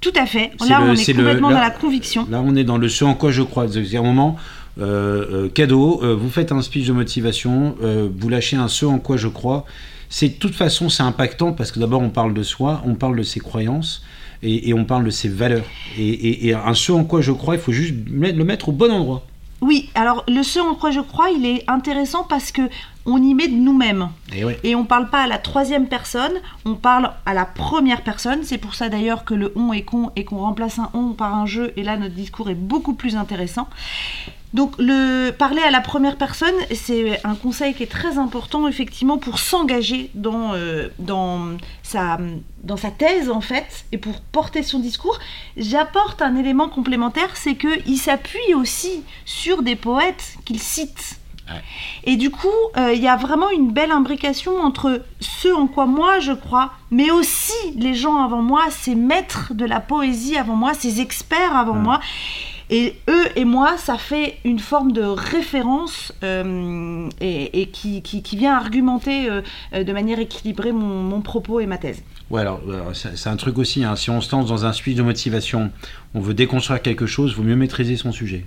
Tout 0.02 0.12
à 0.16 0.26
fait. 0.26 0.52
C'est 0.60 0.70
Là, 0.70 0.80
le- 0.82 0.90
on 0.90 0.94
est 0.94 0.96
c'est 0.98 1.14
le- 1.14 1.20
complètement 1.24 1.50
là- 1.50 1.56
dans 1.56 1.62
la 1.62 1.70
conviction. 1.72 2.28
Là, 2.30 2.42
on 2.46 2.56
est 2.56 2.64
dans 2.66 2.78
le 2.78 2.90
ce 2.90 3.06
en 3.06 3.14
quoi 3.16 3.32
je 3.32 3.42
crois. 3.42 3.64
À 3.64 3.68
un 3.98 4.02
moment, 4.04 4.36
euh, 4.80 5.48
cadeau, 5.50 6.02
vous 6.18 6.30
faites 6.30 6.52
un 6.52 6.62
speech 6.62 6.86
de 6.88 6.92
motivation, 6.94 7.76
vous 7.82 8.30
lâchez 8.30 8.58
un 8.58 8.68
ce 8.68 8.86
en 8.86 9.00
quoi 9.00 9.18
je 9.18 9.30
crois. 9.30 9.66
C'est 10.10 10.28
de 10.30 10.34
toute 10.34 10.54
façon, 10.54 10.90
c'est 10.90 11.04
impactant 11.04 11.54
parce 11.54 11.72
que 11.72 11.80
d'abord, 11.80 12.02
on 12.02 12.10
parle 12.10 12.34
de 12.34 12.44
soi, 12.44 12.82
on 12.86 12.94
parle 12.96 13.18
de 13.18 13.24
ses 13.24 13.40
croyances 13.40 14.04
et, 14.44 14.70
et 14.70 14.74
on 14.74 14.86
parle 14.86 15.06
de 15.06 15.10
ses 15.10 15.30
valeurs. 15.30 15.66
Et, 15.98 16.08
et- 16.10 16.48
et 16.48 16.54
un 16.54 16.74
ce 16.74 16.92
en 16.92 17.04
quoi 17.04 17.22
je 17.22 17.32
crois, 17.32 17.56
il 17.56 17.62
faut 17.62 17.72
juste 17.72 17.94
le 18.12 18.44
mettre 18.44 18.70
au 18.70 18.72
bon 18.72 18.92
endroit. 18.92 19.24
Oui, 19.62 19.90
alors 19.96 20.24
le 20.28 20.44
ce 20.44 20.60
en 20.60 20.76
quoi 20.76 20.92
je 20.92 21.00
crois, 21.00 21.30
il 21.32 21.46
est 21.46 21.64
intéressant 21.68 22.24
parce 22.24 22.52
que 22.52 22.62
on 23.08 23.22
y 23.22 23.34
met 23.34 23.48
de 23.48 23.54
nous-mêmes. 23.56 24.10
Et 24.36 24.44
ouais. 24.44 24.60
Et 24.64 24.76
on 24.76 24.84
parle 24.84 25.10
pas 25.10 25.22
à 25.22 25.28
la 25.28 25.38
troisième 25.38 25.88
personne, 25.88 26.34
on 26.66 26.74
parle 26.76 27.12
à 27.26 27.34
la 27.34 27.46
première 27.46 28.02
personne. 28.02 28.40
C'est 28.44 28.58
pour 28.58 28.76
ça 28.76 28.90
d'ailleurs 28.90 29.24
que 29.26 29.34
le 29.34 29.54
on 29.56 29.72
est 29.74 29.84
con 29.84 30.12
et 30.16 30.24
qu'on 30.26 30.38
remplace 30.40 30.78
un 30.80 30.90
on 30.94 31.14
par 31.14 31.34
un 31.34 31.46
je. 31.46 31.62
Et 31.78 31.84
là, 31.84 31.98
notre 31.98 32.16
discours 32.16 32.50
est 32.50 32.56
beaucoup 32.56 32.94
plus 32.94 33.16
intéressant. 33.16 33.68
Donc, 34.56 34.72
le 34.80 35.32
parler 35.32 35.62
à 35.62 35.70
la 35.70 35.82
première 35.82 36.16
personne, 36.16 36.56
c'est 36.74 37.20
un 37.26 37.36
conseil 37.36 37.74
qui 37.74 37.84
est 37.84 37.92
très 37.92 38.18
important, 38.18 38.70
effectivement, 38.70 39.18
pour 39.18 39.38
s'engager 39.38 40.10
dans, 40.14 40.54
euh, 40.54 40.88
dans, 40.98 41.58
sa, 41.84 42.18
dans 42.64 42.78
sa 42.78 42.90
thèse, 42.90 43.30
en 43.30 43.42
fait, 43.42 43.84
et 43.92 43.98
pour 43.98 44.22
porter 44.22 44.64
son 44.64 44.80
discours. 44.80 45.20
J'apporte 45.58 46.22
un 46.22 46.38
élément 46.38 46.70
complémentaire, 46.70 47.36
c'est 47.36 47.56
qu'il 47.56 47.98
s'appuie 47.98 48.54
aussi 48.56 49.04
sur 49.26 49.62
des 49.62 49.76
poètes 49.76 50.38
qu'il 50.46 50.62
cite. 50.62 51.20
Et 52.06 52.16
du 52.16 52.32
coup, 52.32 52.48
euh, 52.78 52.94
il 52.94 53.04
y 53.04 53.10
a 53.10 53.18
vraiment 53.18 53.50
une 53.50 53.72
belle 53.72 53.92
imbrication 53.92 54.58
entre 54.58 55.04
ce 55.20 55.50
en 55.50 55.68
quoi 55.68 55.86
moi 55.86 56.20
je 56.20 56.32
crois, 56.32 56.72
mais 56.92 57.12
aussi 57.12 57.54
les 57.76 57.94
gens 57.94 58.24
avant 58.24 58.42
moi, 58.42 58.64
ces 58.72 58.96
maîtres 58.96 59.54
de 59.54 59.66
la 59.66 59.80
poésie 59.80 60.38
avant 60.38 60.56
moi, 60.56 60.74
ces 60.74 61.02
experts 61.02 61.56
avant 61.56 61.76
moi. 61.76 62.00
Et 62.72 62.96
eux 63.08 63.26
et 63.36 63.46
moi, 63.46 63.78
ça 63.78 63.98
fait 63.98 64.38
une 64.44 64.58
forme 64.58 64.92
de 64.92 65.02
référence 65.04 66.12
euh, 66.24 67.08
et, 67.22 67.62
et 67.62 67.68
qui, 67.68 68.02
qui- 68.02 68.24
qui 68.24 68.38
vient 68.38 68.56
argumenter 68.56 69.30
euh, 69.30 69.42
euh, 69.74 69.84
de 69.84 69.94
manière 69.94 70.18
équilibrée 70.20 70.72
mon, 70.72 71.04
mon 71.04 71.22
propos 71.22 71.60
et 71.60 71.68
ma 71.68 71.78
thèse. 71.78 72.02
Ouais, 72.32 72.42
alors, 72.42 72.60
c'est 72.94 73.30
un 73.30 73.36
truc 73.36 73.60
aussi. 73.60 73.84
hein. 73.84 73.96
Si 73.96 74.10
on 74.10 74.20
se 74.20 74.32
lance 74.36 74.48
dans 74.48 74.66
un 74.66 74.74
speech 74.74 74.96
de 74.96 75.04
motivation, 75.04 75.72
on 76.16 76.20
veut 76.22 76.34
déconstruire 76.34 76.82
quelque 76.82 77.06
chose, 77.06 77.36
vaut 77.36 77.44
mieux 77.44 77.56
maîtriser 77.56 77.98
son 77.98 78.12
sujet. 78.12 78.46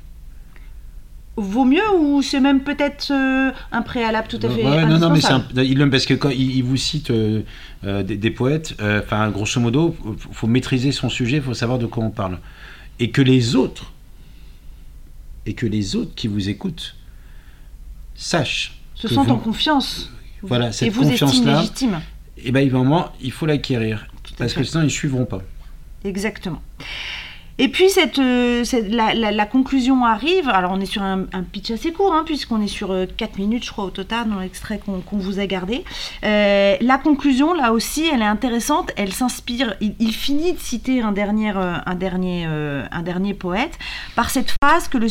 Vaut 1.36 1.64
mieux 1.64 1.88
ou 1.96 2.20
c'est 2.20 2.40
même 2.40 2.60
peut-être 2.62 3.12
euh, 3.12 3.52
un 3.70 3.82
préalable 3.82 4.26
tout 4.26 4.40
à 4.42 4.48
fait 4.48 4.64
Ouais, 4.64 4.84
non, 4.84 4.98
non, 4.98 5.10
mais 5.10 5.24
un- 5.24 5.44
il 5.62 5.78
l'aime 5.78 5.90
parce 5.90 6.04
que 6.06 6.14
quand 6.14 6.30
il, 6.30 6.56
il 6.56 6.64
vous 6.64 6.76
cite 6.76 7.12
euh, 7.12 7.42
euh, 7.84 8.02
des, 8.02 8.16
des 8.16 8.30
poètes, 8.32 8.74
enfin, 8.82 9.30
grosso 9.30 9.60
modo, 9.60 9.94
faut, 10.02 10.16
faut 10.32 10.46
maîtriser 10.48 10.90
son 10.90 11.08
sujet, 11.08 11.36
il 11.36 11.42
faut 11.44 11.54
savoir 11.54 11.78
de 11.78 11.86
quoi 11.86 12.02
on 12.02 12.10
parle. 12.10 12.38
Et 12.98 13.12
que 13.12 13.22
les 13.22 13.54
autres, 13.54 13.92
et 15.48 15.54
que 15.54 15.64
les 15.66 15.96
autres 15.96 16.14
qui 16.14 16.28
vous 16.28 16.50
écoutent, 16.50 16.94
sachent. 18.14 18.80
Se 18.94 19.08
sentent 19.08 19.28
vous- 19.28 19.32
en 19.34 19.38
confiance. 19.38 20.10
Voilà, 20.42 20.68
et 20.68 20.72
cette 20.72 20.94
confiance-là, 20.94 21.60
légitime. 21.60 22.00
et 22.36 22.52
ben, 22.52 22.60
il 22.60 22.70
il 23.20 23.32
faut 23.32 23.46
l'acquérir. 23.46 24.06
Parce 24.36 24.52
fait. 24.52 24.60
que 24.60 24.66
sinon, 24.66 24.82
ils 24.82 24.86
ne 24.86 24.90
suivront 24.90 25.24
pas. 25.24 25.40
Exactement. 26.04 26.62
Et 27.58 27.68
puis 27.68 27.88
cette, 27.90 28.18
euh, 28.18 28.64
la, 28.88 29.46
conclusion 29.46 30.04
arrive. 30.04 30.48
Alors 30.48 30.72
on 30.72 30.80
est 30.80 30.86
sur 30.86 31.02
un, 31.02 31.26
pitch 31.52 31.70
assez 31.70 31.92
court, 31.92 32.12
hein, 32.12 32.22
puisqu'on 32.24 32.62
est 32.62 32.68
sur 32.68 32.94
4 33.16 33.38
minutes, 33.38 33.64
je 33.64 33.70
crois, 33.70 33.84
au 33.84 33.90
total, 33.90 34.28
dans 34.28 34.40
l'extrait 34.40 34.80
qu'on 34.84 35.16
vous 35.16 35.40
a 35.40 35.46
gardé. 35.46 35.84
Euh, 36.24 36.76
la 36.80 36.98
conclusion, 36.98 37.54
là 37.54 37.72
aussi, 37.72 38.06
elle 38.12 38.22
est 38.22 38.24
intéressante. 38.24 38.92
Elle 38.96 39.12
s'inspire. 39.12 39.74
Il, 39.80 39.94
il 39.98 40.12
finit 40.12 40.52
de 40.52 40.58
citer 40.58 41.02
un 41.02 41.12
dernier, 41.12 41.52
euh, 41.56 41.74
un, 41.84 41.94
dernier, 41.94 42.44
euh, 42.46 42.84
un 42.90 43.02
dernier 43.02 43.34
poète 43.34 43.78
par 44.14 44.30
cette 44.30 44.54
phrase 44.62 44.88
que 44.88 44.98
le, 44.98 45.08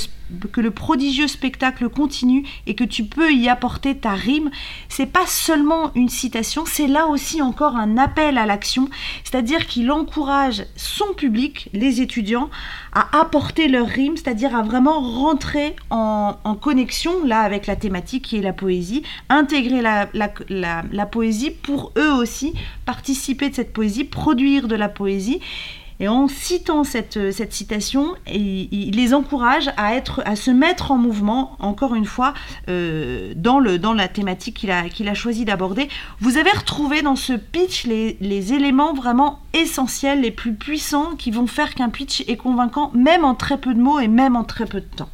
que 0.52 0.62
le 0.62 0.72
prodigieux 0.72 1.28
spectacle 1.28 1.90
continue 1.90 2.46
et 2.66 2.76
que 2.76 2.84
tu 2.84 3.04
peux 3.04 3.34
y 3.34 3.50
apporter 3.50 3.98
ta 3.98 4.12
rime. 4.12 4.50
C'est 4.90 5.06
pas 5.06 5.26
seulement 5.26 5.92
une 5.96 6.10
citation, 6.10 6.66
c'est 6.66 6.88
là 6.88 7.08
aussi 7.08 7.42
encore 7.42 7.76
un 7.76 7.98
appel 7.98 8.38
à 8.38 8.46
l'action. 8.46 8.90
C'est-à-dire 9.24 9.68
qu'il 9.68 9.92
encourage 9.92 10.66
son 10.76 11.14
public, 11.16 11.70
les 11.74 12.02
étudiants, 12.02 12.37
à 12.94 13.20
apporter 13.20 13.68
leur 13.68 13.88
rime, 13.88 14.18
c'est-à-dire 14.18 14.56
à 14.56 14.64
vraiment 14.64 15.00
rentrer 15.00 15.76
en, 15.90 16.36
connexion 16.62 17.24
là 17.26 17.42
avec 17.42 17.68
la 17.68 17.76
thématique 17.76 18.26
qui 18.26 18.38
est 18.38 18.42
la 18.42 18.54
poésie, 18.54 19.04
intégrer 19.30 19.82
la 19.82 21.06
poésie 21.06 21.52
pour 21.52 21.92
eux 21.98 22.12
aussi 22.12 22.54
participer 22.86 23.50
de 23.50 23.56
cette 23.56 23.74
poésie, 23.74 24.06
produire 24.06 24.68
de 24.68 24.76
la 24.76 24.90
poésie. 24.90 25.40
Et 26.00 26.08
en 26.08 26.28
citant 26.28 26.84
cette, 26.84 27.32
cette 27.32 27.54
citation, 27.54 28.14
il, 28.32 28.68
il 28.72 28.96
les 28.96 29.14
encourage 29.16 29.72
à, 29.78 29.96
être, 29.96 30.22
à 30.26 30.36
se 30.36 30.52
mettre 30.52 30.92
en 30.92 30.98
mouvement, 30.98 31.56
encore 31.60 31.96
une 31.96 32.06
fois, 32.06 32.34
euh, 32.70 33.34
dans, 33.36 33.60
le, 33.60 33.80
dans 33.80 33.94
la 33.94 34.08
thématique 34.08 34.58
qu'il 34.58 34.70
a, 34.70 34.90
qu'il 34.90 35.08
a 35.10 35.16
choisi 35.16 35.44
d'aborder. 35.44 35.88
Vous 36.20 36.38
avez 36.38 36.52
retrouvé 36.52 37.02
dans 37.02 37.16
ce 37.16 37.34
pitch 37.34 37.86
les, 37.86 38.16
les 38.22 38.54
éléments 38.54 38.94
vraiment 38.94 39.40
essentiels, 39.54 40.22
les 40.22 40.30
plus 40.32 40.54
puissants, 40.54 41.16
qui 41.18 41.32
vont 41.32 41.48
faire 41.48 41.74
qu'un 41.74 41.90
pitch 41.90 42.24
est 42.28 42.38
convaincant, 42.38 42.92
même 42.94 43.26
en 43.26 43.34
très 43.34 43.58
peu 43.58 43.74
de 43.74 43.80
mots 43.82 44.00
et 44.00 44.08
même 44.08 44.36
en 44.36 44.44
très 44.44 44.66
peu 44.66 44.82
de 44.82 44.86
temps. 44.96 45.10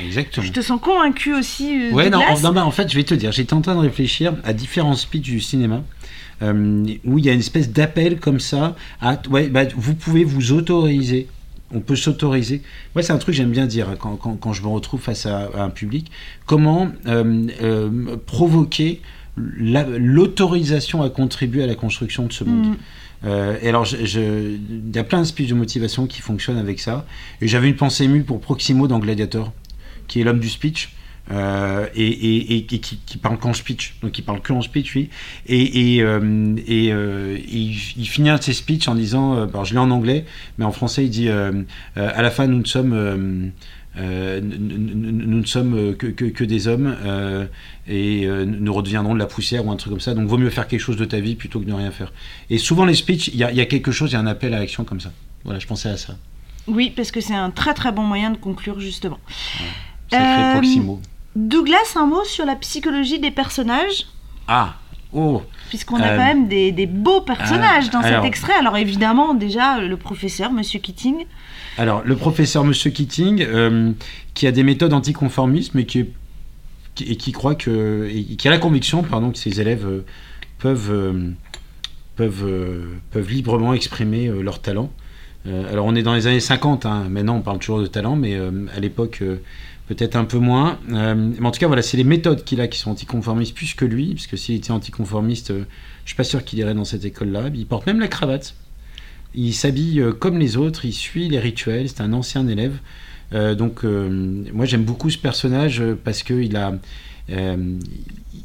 Exactement. 0.00 0.44
Je 0.44 0.52
te 0.52 0.60
sens 0.60 0.80
convaincu 0.80 1.34
aussi. 1.34 1.68
euh, 1.68 1.92
Ouais, 1.92 2.10
non, 2.10 2.18
en, 2.18 2.40
non, 2.40 2.52
bah, 2.52 2.64
en 2.66 2.70
fait, 2.72 2.90
je 2.90 2.96
vais 2.96 3.04
te 3.04 3.14
dire, 3.14 3.30
j'étais 3.30 3.54
en 3.54 3.60
train 3.60 3.74
de 3.76 3.80
réfléchir 3.80 4.34
à 4.42 4.52
différents 4.52 4.96
speeches 4.96 5.22
du 5.22 5.40
cinéma. 5.40 5.82
Euh, 6.44 6.84
où 7.04 7.18
il 7.18 7.24
y 7.24 7.30
a 7.30 7.32
une 7.32 7.40
espèce 7.40 7.70
d'appel 7.72 8.20
comme 8.20 8.38
ça 8.40 8.76
à 9.00 9.20
ouais, 9.30 9.48
bah, 9.48 9.64
vous 9.76 9.94
pouvez 9.94 10.22
vous 10.24 10.52
autoriser 10.52 11.26
on 11.72 11.80
peut 11.80 11.96
s'autoriser 11.96 12.62
moi 12.94 13.02
c'est 13.02 13.12
un 13.12 13.18
truc 13.18 13.34
que 13.34 13.36
j'aime 13.38 13.50
bien 13.50 13.66
dire 13.66 13.88
hein, 13.88 13.96
quand, 13.98 14.14
quand, 14.16 14.36
quand 14.36 14.52
je 14.52 14.62
me 14.62 14.68
retrouve 14.68 15.00
face 15.00 15.26
à, 15.26 15.50
à 15.56 15.62
un 15.62 15.70
public 15.70 16.10
comment 16.46 16.88
euh, 17.06 17.46
euh, 17.62 18.16
provoquer 18.26 19.00
la- 19.58 19.86
l'autorisation 19.98 21.02
à 21.02 21.10
contribuer 21.10 21.62
à 21.64 21.66
la 21.66 21.74
construction 21.74 22.26
de 22.26 22.32
ce 22.32 22.44
monde 22.44 22.66
Mm. 22.66 22.76
euh, 23.26 23.56
et 23.62 23.68
alors, 23.70 23.86
il 23.92 24.60
y 24.94 24.98
a 24.98 25.04
plein 25.04 25.20
de 25.22 25.26
speeches 25.26 25.48
de 25.48 25.54
motivation 25.54 26.06
qui 26.06 26.20
fonctionnent 26.20 26.58
avec 26.58 26.78
ça. 26.78 27.06
Et 27.40 27.48
j'avais 27.48 27.68
une 27.68 27.74
pensée 27.76 28.04
émue 28.04 28.22
pour 28.22 28.38
Proximo 28.40 28.86
dans 28.86 28.98
Gladiator, 29.00 29.50
qui 30.08 30.20
est 30.20 30.24
l'homme 30.24 30.40
du 30.40 30.50
speech. 30.50 30.92
Euh, 31.30 31.86
et, 31.94 32.06
et- 32.06 32.54
et- 32.54 32.58
et 32.58 32.78
qui, 32.80 32.98
qui 33.06 33.16
parle 33.18 33.38
qu'en 33.38 33.52
speech, 33.54 33.94
donc 34.02 34.18
il 34.18 34.22
parle 34.22 34.40
que 34.42 34.52
en 34.52 34.60
speech, 34.62 34.92
lui. 34.94 35.08
Et, 35.46 36.02
euh, 36.02 36.20
euh, 36.68 37.38
il, 37.50 37.76
il 37.96 38.06
finit 38.08 38.28
un 38.30 38.36
de 38.36 38.42
ses 38.42 38.52
speeches 38.52 38.88
en 38.88 38.94
disant, 38.94 39.34
euh, 39.34 39.46
alors 39.46 39.64
je 39.64 39.72
l'ai 39.74 39.80
en 39.80 39.90
anglais, 39.90 40.24
mais 40.58 40.64
en 40.64 40.72
français 40.72 41.04
il 41.04 41.10
dit, 41.10 41.28
euh, 41.28 41.62
à 41.96 42.20
la 42.22 42.30
fin 42.30 42.46
nous 42.46 42.58
ne 42.58 42.64
sommes, 42.66 43.52
nous, 43.96 45.38
ne 45.40 45.46
sommes 45.46 45.94
que, 45.96 46.08
que- 46.08 46.24
que 46.26 46.44
des 46.44 46.68
hommes 46.68 46.96
et 47.88 48.26
nous 48.26 48.72
redeviendrons 48.74 49.14
de 49.14 49.18
la 49.18 49.26
poussière 49.26 49.64
ou 49.66 49.70
un 49.70 49.76
truc 49.76 49.92
comme 49.92 50.00
ça. 50.00 50.14
Donc 50.14 50.26
vaut 50.28 50.38
mieux 50.38 50.50
faire 50.50 50.66
quelque 50.68 50.80
chose 50.80 50.96
de 50.96 51.04
ta 51.04 51.20
vie 51.20 51.34
plutôt 51.36 51.60
que 51.60 51.64
de 51.64 51.70
ne 51.70 51.76
rien 51.76 51.90
faire. 51.90 52.12
Et 52.50 52.58
souvent 52.58 52.84
les 52.84 52.94
speeches, 52.94 53.28
il 53.28 53.36
y, 53.36 53.44
a- 53.44 53.50
il 53.50 53.56
y 53.56 53.60
a 53.60 53.66
quelque 53.66 53.92
chose, 53.92 54.10
il 54.10 54.14
y 54.14 54.16
a 54.16 54.20
un 54.20 54.26
appel 54.26 54.52
à 54.54 54.58
l'action 54.58 54.84
comme 54.84 55.00
ça. 55.00 55.12
Voilà, 55.44 55.58
je 55.58 55.66
pensais 55.66 55.88
à 55.88 55.96
ça. 55.96 56.16
Oui, 56.66 56.92
parce 56.94 57.10
que 57.10 57.20
c'est 57.20 57.34
un 57.34 57.50
très 57.50 57.74
très 57.74 57.92
bon 57.92 58.02
moyen 58.02 58.30
de 58.30 58.36
conclure 58.38 58.80
justement. 58.80 59.18
Sacré 60.10 60.42
Euh, 60.42 60.52
Proximo. 60.52 61.00
Douglas, 61.36 61.94
un 61.96 62.06
mot 62.06 62.24
sur 62.24 62.44
la 62.46 62.56
psychologie 62.56 63.18
des 63.18 63.30
personnages 63.30 64.06
Ah, 64.46 64.74
oh, 65.12 65.42
Puisqu'on 65.68 65.96
a 66.00 66.06
Euh, 66.12 66.16
quand 66.16 66.24
même 66.24 66.48
des, 66.48 66.70
des 66.72 66.86
beaux 66.86 67.20
personnages 67.22 67.90
dans 67.90 68.00
alors- 68.00 68.22
cet 68.22 68.28
extrait. 68.28 68.52
Alors 68.58 68.76
évidemment, 68.76 69.34
déjà, 69.34 69.80
le 69.80 69.96
professeur, 69.96 70.52
Monsieur 70.52 70.78
Keating. 70.80 71.24
Alors, 71.78 72.02
le 72.04 72.14
professeur 72.14 72.62
Monsieur 72.64 72.90
Keating, 72.90 73.42
euh, 73.42 73.92
qui 74.34 74.46
a 74.46 74.52
des 74.52 74.62
méthodes 74.62 74.92
anticonformistes, 74.92 75.74
mais 75.74 75.86
qui, 75.86 76.06
qui- 76.94 77.04
et 77.04 77.16
qui 77.16 77.32
croit 77.32 77.56
que, 77.56 78.08
et 78.12 78.36
qui 78.36 78.46
a 78.46 78.50
la 78.50 78.58
conviction, 78.58 79.02
pardon, 79.02 79.30
que 79.32 79.38
ses 79.38 79.60
élèves 79.60 79.86
euh, 79.86 80.04
peuvent, 80.58 81.34
peuvent, 82.14 82.86
peuvent 83.10 83.28
librement 83.30 83.74
exprimer 83.74 84.28
leur 84.28 84.60
talent. 84.62 84.90
Euh, 85.46 85.70
alors, 85.70 85.86
on 85.86 85.94
est 85.94 86.02
dans 86.02 86.14
les 86.14 86.26
années 86.26 86.40
50, 86.40 86.86
hein, 86.86 87.06
maintenant 87.10 87.36
on 87.36 87.42
parle 87.42 87.58
toujours 87.58 87.80
de 87.80 87.86
talent, 87.86 88.16
mais 88.16 88.34
euh, 88.34 88.50
à 88.74 88.80
l'époque, 88.80 89.18
euh, 89.22 89.36
peut-être 89.88 90.16
un 90.16 90.24
peu 90.24 90.38
moins. 90.38 90.78
Mais 90.88 91.46
en 91.46 91.50
tout 91.50 91.60
cas, 91.60 91.66
voilà, 91.66 91.82
c'est 91.82 91.96
les 91.96 92.04
méthodes 92.04 92.44
qu'il 92.44 92.60
a 92.60 92.68
qui 92.68 92.78
sont 92.78 92.90
anticonformistes 92.90 93.54
plus 93.54 93.74
que 93.74 93.84
lui, 93.84 94.14
parce 94.14 94.26
que 94.26 94.36
s'il 94.36 94.56
était 94.56 94.70
anticonformiste, 94.70 95.50
euh, 95.50 95.64
je 96.04 96.10
suis 96.10 96.16
pas 96.16 96.24
sûr 96.24 96.44
qu'il 96.44 96.58
irait 96.58 96.74
dans 96.74 96.84
cette 96.84 97.04
école-là. 97.04 97.50
Il 97.54 97.66
porte 97.66 97.86
même 97.86 98.00
la 98.00 98.08
cravate. 98.08 98.54
Il 99.34 99.52
s'habille 99.52 100.02
comme 100.20 100.38
les 100.38 100.56
autres, 100.56 100.84
il 100.84 100.92
suit 100.92 101.28
les 101.28 101.40
rituels, 101.40 101.88
c'est 101.88 102.00
un 102.00 102.12
ancien 102.12 102.46
élève. 102.46 102.78
Donc 103.32 103.82
moi 103.82 104.64
j'aime 104.64 104.84
beaucoup 104.84 105.10
ce 105.10 105.18
personnage 105.18 105.82
parce 106.04 106.22
qu'il 106.22 106.56
a, 106.56 106.74
euh, 107.30 107.78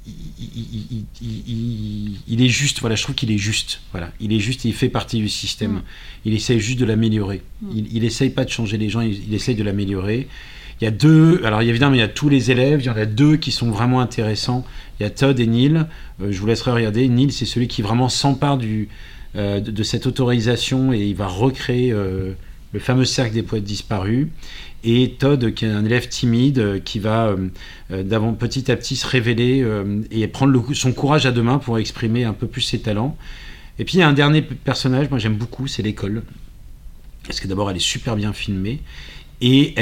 il, 0.01 1.05
il- 1.47 2.17
il 2.27 2.41
est 2.41 2.47
juste, 2.47 2.79
voilà, 2.79 2.95
je 2.95 3.03
trouve 3.03 3.15
qu'il 3.15 3.31
est 3.31 3.37
juste, 3.37 3.81
voilà, 3.91 4.11
il 4.19 4.31
est 4.33 4.39
juste 4.39 4.65
et 4.65 4.69
il 4.69 4.73
fait 4.73 4.89
partie 4.89 5.17
du 5.19 5.29
système. 5.29 5.73
Mm. 5.73 5.81
Il 6.25 6.33
essaye 6.33 6.59
juste 6.59 6.79
de 6.79 6.85
l'améliorer. 6.85 7.41
Il, 7.75 7.87
il 7.95 8.03
essaye 8.03 8.29
pas 8.29 8.45
de 8.45 8.49
changer 8.49 8.77
les 8.77 8.89
gens, 8.89 9.01
il, 9.01 9.33
essaye 9.33 9.55
de 9.55 9.63
l'améliorer. 9.63 10.27
Il 10.81 10.85
y 10.85 10.87
a 10.87 10.91
deux, 10.91 11.41
alors 11.43 11.61
évidemment, 11.61 11.95
il 11.95 11.99
y 11.99 12.03
a 12.03 12.07
tous 12.07 12.29
les 12.29 12.51
élèves, 12.51 12.79
il 12.81 12.85
y 12.85 12.89
en 12.89 12.95
a 12.95 13.05
deux 13.05 13.35
qui 13.35 13.51
sont 13.51 13.69
vraiment 13.69 13.99
intéressants. 13.99 14.65
Il 14.99 15.03
y 15.03 15.05
a 15.05 15.09
Todd 15.09 15.37
et 15.39 15.47
Neil. 15.47 15.85
Euh, 16.21 16.31
je 16.31 16.39
vous 16.39 16.47
laisserai 16.47 16.71
regarder. 16.71 17.07
Neil, 17.09 17.31
c'est 17.31 17.45
celui 17.45 17.67
qui 17.67 17.81
vraiment 17.81 18.07
s'empare 18.07 18.57
du, 18.57 18.87
euh, 19.35 19.59
de, 19.59 19.71
de 19.71 19.83
cette 19.83 20.07
autorisation 20.07 20.93
et 20.93 21.05
il 21.05 21.15
va 21.15 21.27
recréer 21.27 21.91
le 21.91 22.79
fameux 22.79 23.03
cercle 23.05 23.33
des 23.33 23.43
poètes 23.43 23.63
disparus. 23.65 24.27
Et 24.83 25.15
Todd, 25.19 25.53
qui 25.53 25.65
est 25.65 25.69
un 25.69 25.83
élève 25.83 26.07
timide, 26.07 26.59
euh, 26.59 26.79
qui 26.79 26.99
va 26.99 27.27
euh, 27.27 27.49
euh, 27.91 28.03
d'avant 28.03 28.33
petit 28.33 28.71
à 28.71 28.77
petit 28.77 28.95
se 28.95 29.05
révéler 29.05 29.65
et 30.11 30.27
prendre 30.27 30.73
son 30.73 30.93
courage 30.93 31.25
à 31.25 31.31
deux 31.31 31.43
mains 31.43 31.57
pour 31.57 31.77
exprimer 31.77 32.23
un 32.23 32.33
peu 32.33 32.47
plus 32.47 32.61
ses 32.61 32.79
talents. 32.79 33.17
Et 33.77 33.85
puis 33.85 33.95
il 33.95 33.99
y 33.99 34.03
a 34.03 34.07
un 34.07 34.13
dernier 34.13 34.41
personnage, 34.41 35.09
moi 35.09 35.19
j'aime 35.19 35.35
beaucoup, 35.35 35.67
c'est 35.67 35.83
l'école. 35.83 36.23
Parce 37.25 37.39
que 37.39 37.47
d'abord 37.47 37.69
elle 37.69 37.77
est 37.77 37.79
super 37.79 38.15
bien 38.15 38.33
filmée. 38.33 38.81
Et 39.41 39.73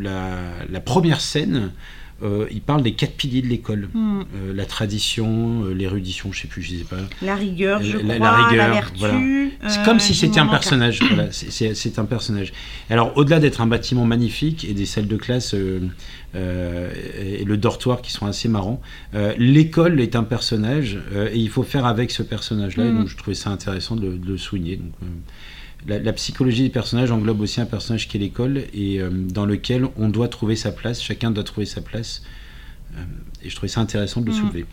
la 0.00 0.80
première 0.84 1.20
scène, 1.20 1.72
euh, 2.22 2.46
il 2.50 2.60
parle 2.60 2.82
des 2.82 2.92
quatre 2.94 3.14
piliers 3.14 3.42
de 3.42 3.48
l'école. 3.48 3.88
Hmm. 3.94 4.20
Euh, 4.34 4.52
la 4.54 4.64
tradition, 4.64 5.64
euh, 5.64 5.72
l'érudition, 5.74 6.32
je 6.32 6.42
sais 6.42 6.48
plus, 6.48 6.62
je 6.62 6.76
sais 6.76 6.84
pas. 6.84 6.96
La 7.22 7.34
rigueur, 7.36 7.82
je 7.82 7.96
La- 7.98 8.02
crois, 8.02 8.14
la 8.14 8.18
la, 8.18 8.46
rigueur, 8.48 8.72
vertu. 8.72 8.98
voilà. 8.98 9.18
C'est 9.68 9.84
comme 9.84 10.00
si 10.00 10.14
c'était 10.14 10.40
un 10.40 10.46
personnage. 10.46 11.00
voilà, 11.02 11.28
c'est- 11.32 11.98
un 11.98 12.04
personnage. 12.04 12.52
Alors, 12.90 13.12
au-delà 13.16 13.38
d'être 13.38 13.60
un 13.60 13.66
bâtiment 13.66 14.04
magnifique 14.04 14.64
et 14.64 14.72
des 14.74 14.86
salles 14.86 15.06
de 15.08 15.16
classe 15.16 15.54
et 15.54 17.44
le 17.44 17.56
dortoir 17.56 18.02
qui 18.02 18.10
sont 18.12 18.26
assez 18.26 18.48
marrants, 18.48 18.80
l'école 19.38 20.00
est 20.00 20.16
un 20.16 20.24
personnage 20.24 20.98
et 21.32 21.38
il 21.38 21.48
faut 21.48 21.62
faire 21.62 21.86
avec 21.86 22.10
ce 22.10 22.22
personnage-là. 22.22 22.86
Et 22.86 22.90
Mm. 22.90 22.98
donc, 22.98 23.08
je 23.08 23.16
trouvais 23.16 23.34
ça 23.34 23.50
intéressant 23.50 23.96
de, 23.96 24.06
le- 24.06 24.18
de 24.18 24.28
le 24.28 24.38
souligner. 24.38 24.76
Donc, 24.76 24.92
la, 25.86 25.98
la 25.98 26.12
psychologie 26.12 26.62
des 26.62 26.68
personnages 26.70 27.10
englobe 27.10 27.40
aussi 27.40 27.60
un 27.60 27.66
personnage 27.66 28.08
qui 28.08 28.16
est 28.16 28.20
l'école 28.20 28.64
et 28.72 29.00
euh, 29.00 29.10
dans 29.10 29.46
lequel 29.46 29.86
on 29.96 30.08
doit 30.08 30.28
trouver 30.28 30.56
sa 30.56 30.72
place. 30.72 31.02
Chacun 31.02 31.30
doit 31.30 31.44
trouver 31.44 31.66
sa 31.66 31.80
place. 31.80 32.22
Euh, 32.96 33.02
et 33.42 33.48
je 33.50 33.56
trouvais 33.56 33.68
ça 33.68 33.80
intéressant 33.80 34.20
de 34.20 34.26
le 34.26 34.32
Mm. 34.32 34.36
soulever. 34.38 34.66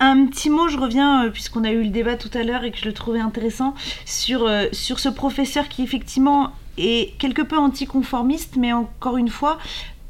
Un 0.00 0.26
petit 0.26 0.50
mot, 0.50 0.68
je 0.68 0.76
reviens, 0.78 1.26
euh, 1.26 1.30
puisqu'on 1.30 1.64
a 1.64 1.70
eu 1.72 1.82
le 1.82 1.90
débat 1.90 2.16
tout 2.16 2.30
à 2.34 2.44
l'heure 2.44 2.62
et 2.64 2.70
que 2.70 2.78
je 2.78 2.84
le 2.84 2.92
trouvais 2.92 3.18
intéressant, 3.18 3.74
sur, 4.04 4.44
euh, 4.46 4.66
sur 4.72 5.00
ce 5.00 5.08
professeur 5.08 5.68
qui 5.68 5.82
effectivement 5.82 6.52
est 6.78 7.16
quelque 7.18 7.42
peu 7.42 7.56
anticonformiste, 7.56 8.56
mais 8.56 8.72
encore 8.72 9.16
une 9.16 9.28
fois, 9.30 9.58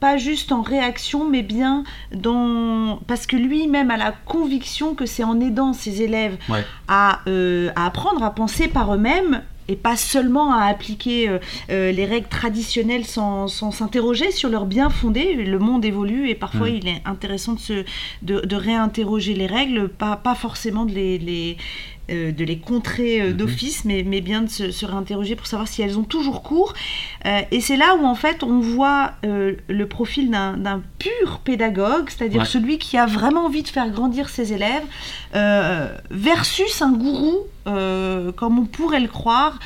pas 0.01 0.17
juste 0.19 0.53
en 0.53 0.63
réaction, 0.63 1.29
mais 1.29 1.43
bien 1.43 1.85
dans... 2.15 3.01
Parce 3.07 3.27
que 3.27 3.37
lui-même 3.37 3.91
a 3.91 3.97
la 3.97 4.13
conviction 4.13 4.95
que 4.95 5.07
c'est 5.07 5.25
en 5.25 5.41
aidant 5.41 5.73
ses 5.73 6.03
élèves 6.03 6.37
Ouais. 6.49 6.65
à, 6.89 7.21
euh, 7.29 7.71
à 7.77 7.87
apprendre 7.87 8.23
à 8.23 8.31
penser 8.35 8.69
par 8.69 8.95
eux-mêmes 8.95 9.43
et 9.69 9.75
pas 9.75 9.97
seulement 9.97 10.53
à 10.53 10.67
appliquer 10.67 11.29
euh, 11.29 11.39
euh, 11.71 11.91
les 11.91 12.05
règles 12.05 12.29
traditionnelles 12.29 13.05
sans 13.05 13.49
sans 13.49 13.73
s'interroger 13.73 14.31
sur 14.31 14.49
leur 14.49 14.65
bien 14.65 14.91
fondé. 14.91 15.35
Le 15.35 15.59
monde 15.59 15.85
évolue 15.85 16.29
et 16.29 16.37
parfois 16.37 16.69
Mm. 16.69 16.75
il 16.77 16.89
est 16.89 17.03
intéressant 17.05 17.55
de, 17.55 17.59
se, 17.59 17.85
de, 18.23 18.41
de 18.41 18.57
réinterroger 18.57 19.35
les 19.35 19.47
règles, 19.47 19.89
pas, 19.89 20.15
pas 20.17 20.37
forcément 20.37 20.85
de 20.85 20.93
les, 20.93 21.19
les, 21.19 21.57
euh, 22.11 22.33
de 22.33 22.45
les 22.45 22.59
contrer 22.59 23.21
euh, 23.21 23.31
Mhm. 23.31 23.33
d'office, 23.37 23.85
mais, 23.85 24.03
mais 24.07 24.21
bien 24.21 24.43
de 24.43 24.49
se, 24.51 24.71
se 24.71 24.87
réinterroger 24.87 25.35
pour 25.37 25.47
savoir 25.47 25.69
si 25.69 25.83
elles 25.83 25.99
ont 25.99 26.05
toujours 26.05 26.43
cours. 26.43 26.73
Euh, 27.25 27.41
et 27.51 27.61
c'est 27.61 27.77
là 27.77 27.97
où 27.97 28.05
en 28.07 28.15
fait 28.15 28.43
on 28.43 28.61
voit 28.61 29.13
le 29.23 29.85
profil 29.87 30.31
d'un 30.31 30.57
d'un 30.57 30.83
pur 30.99 31.41
pédagogue, 31.45 32.09
c'est-à-dire 32.11 32.43
Ouais. 32.43 32.47
celui 32.47 32.79
qui 32.79 32.97
a 32.97 33.07
vraiment 33.07 33.47
envie 33.47 33.63
de 33.63 33.69
faire 33.69 33.89
grandir 33.91 34.29
ses 34.29 34.53
élèves, 34.53 34.85
versus 36.11 36.83
un 36.83 36.93
gourou, 36.93 37.39
comme 37.65 38.59
on 38.59 38.65
pourrait 38.67 39.01
le 39.01 39.09
croire, 39.09 39.59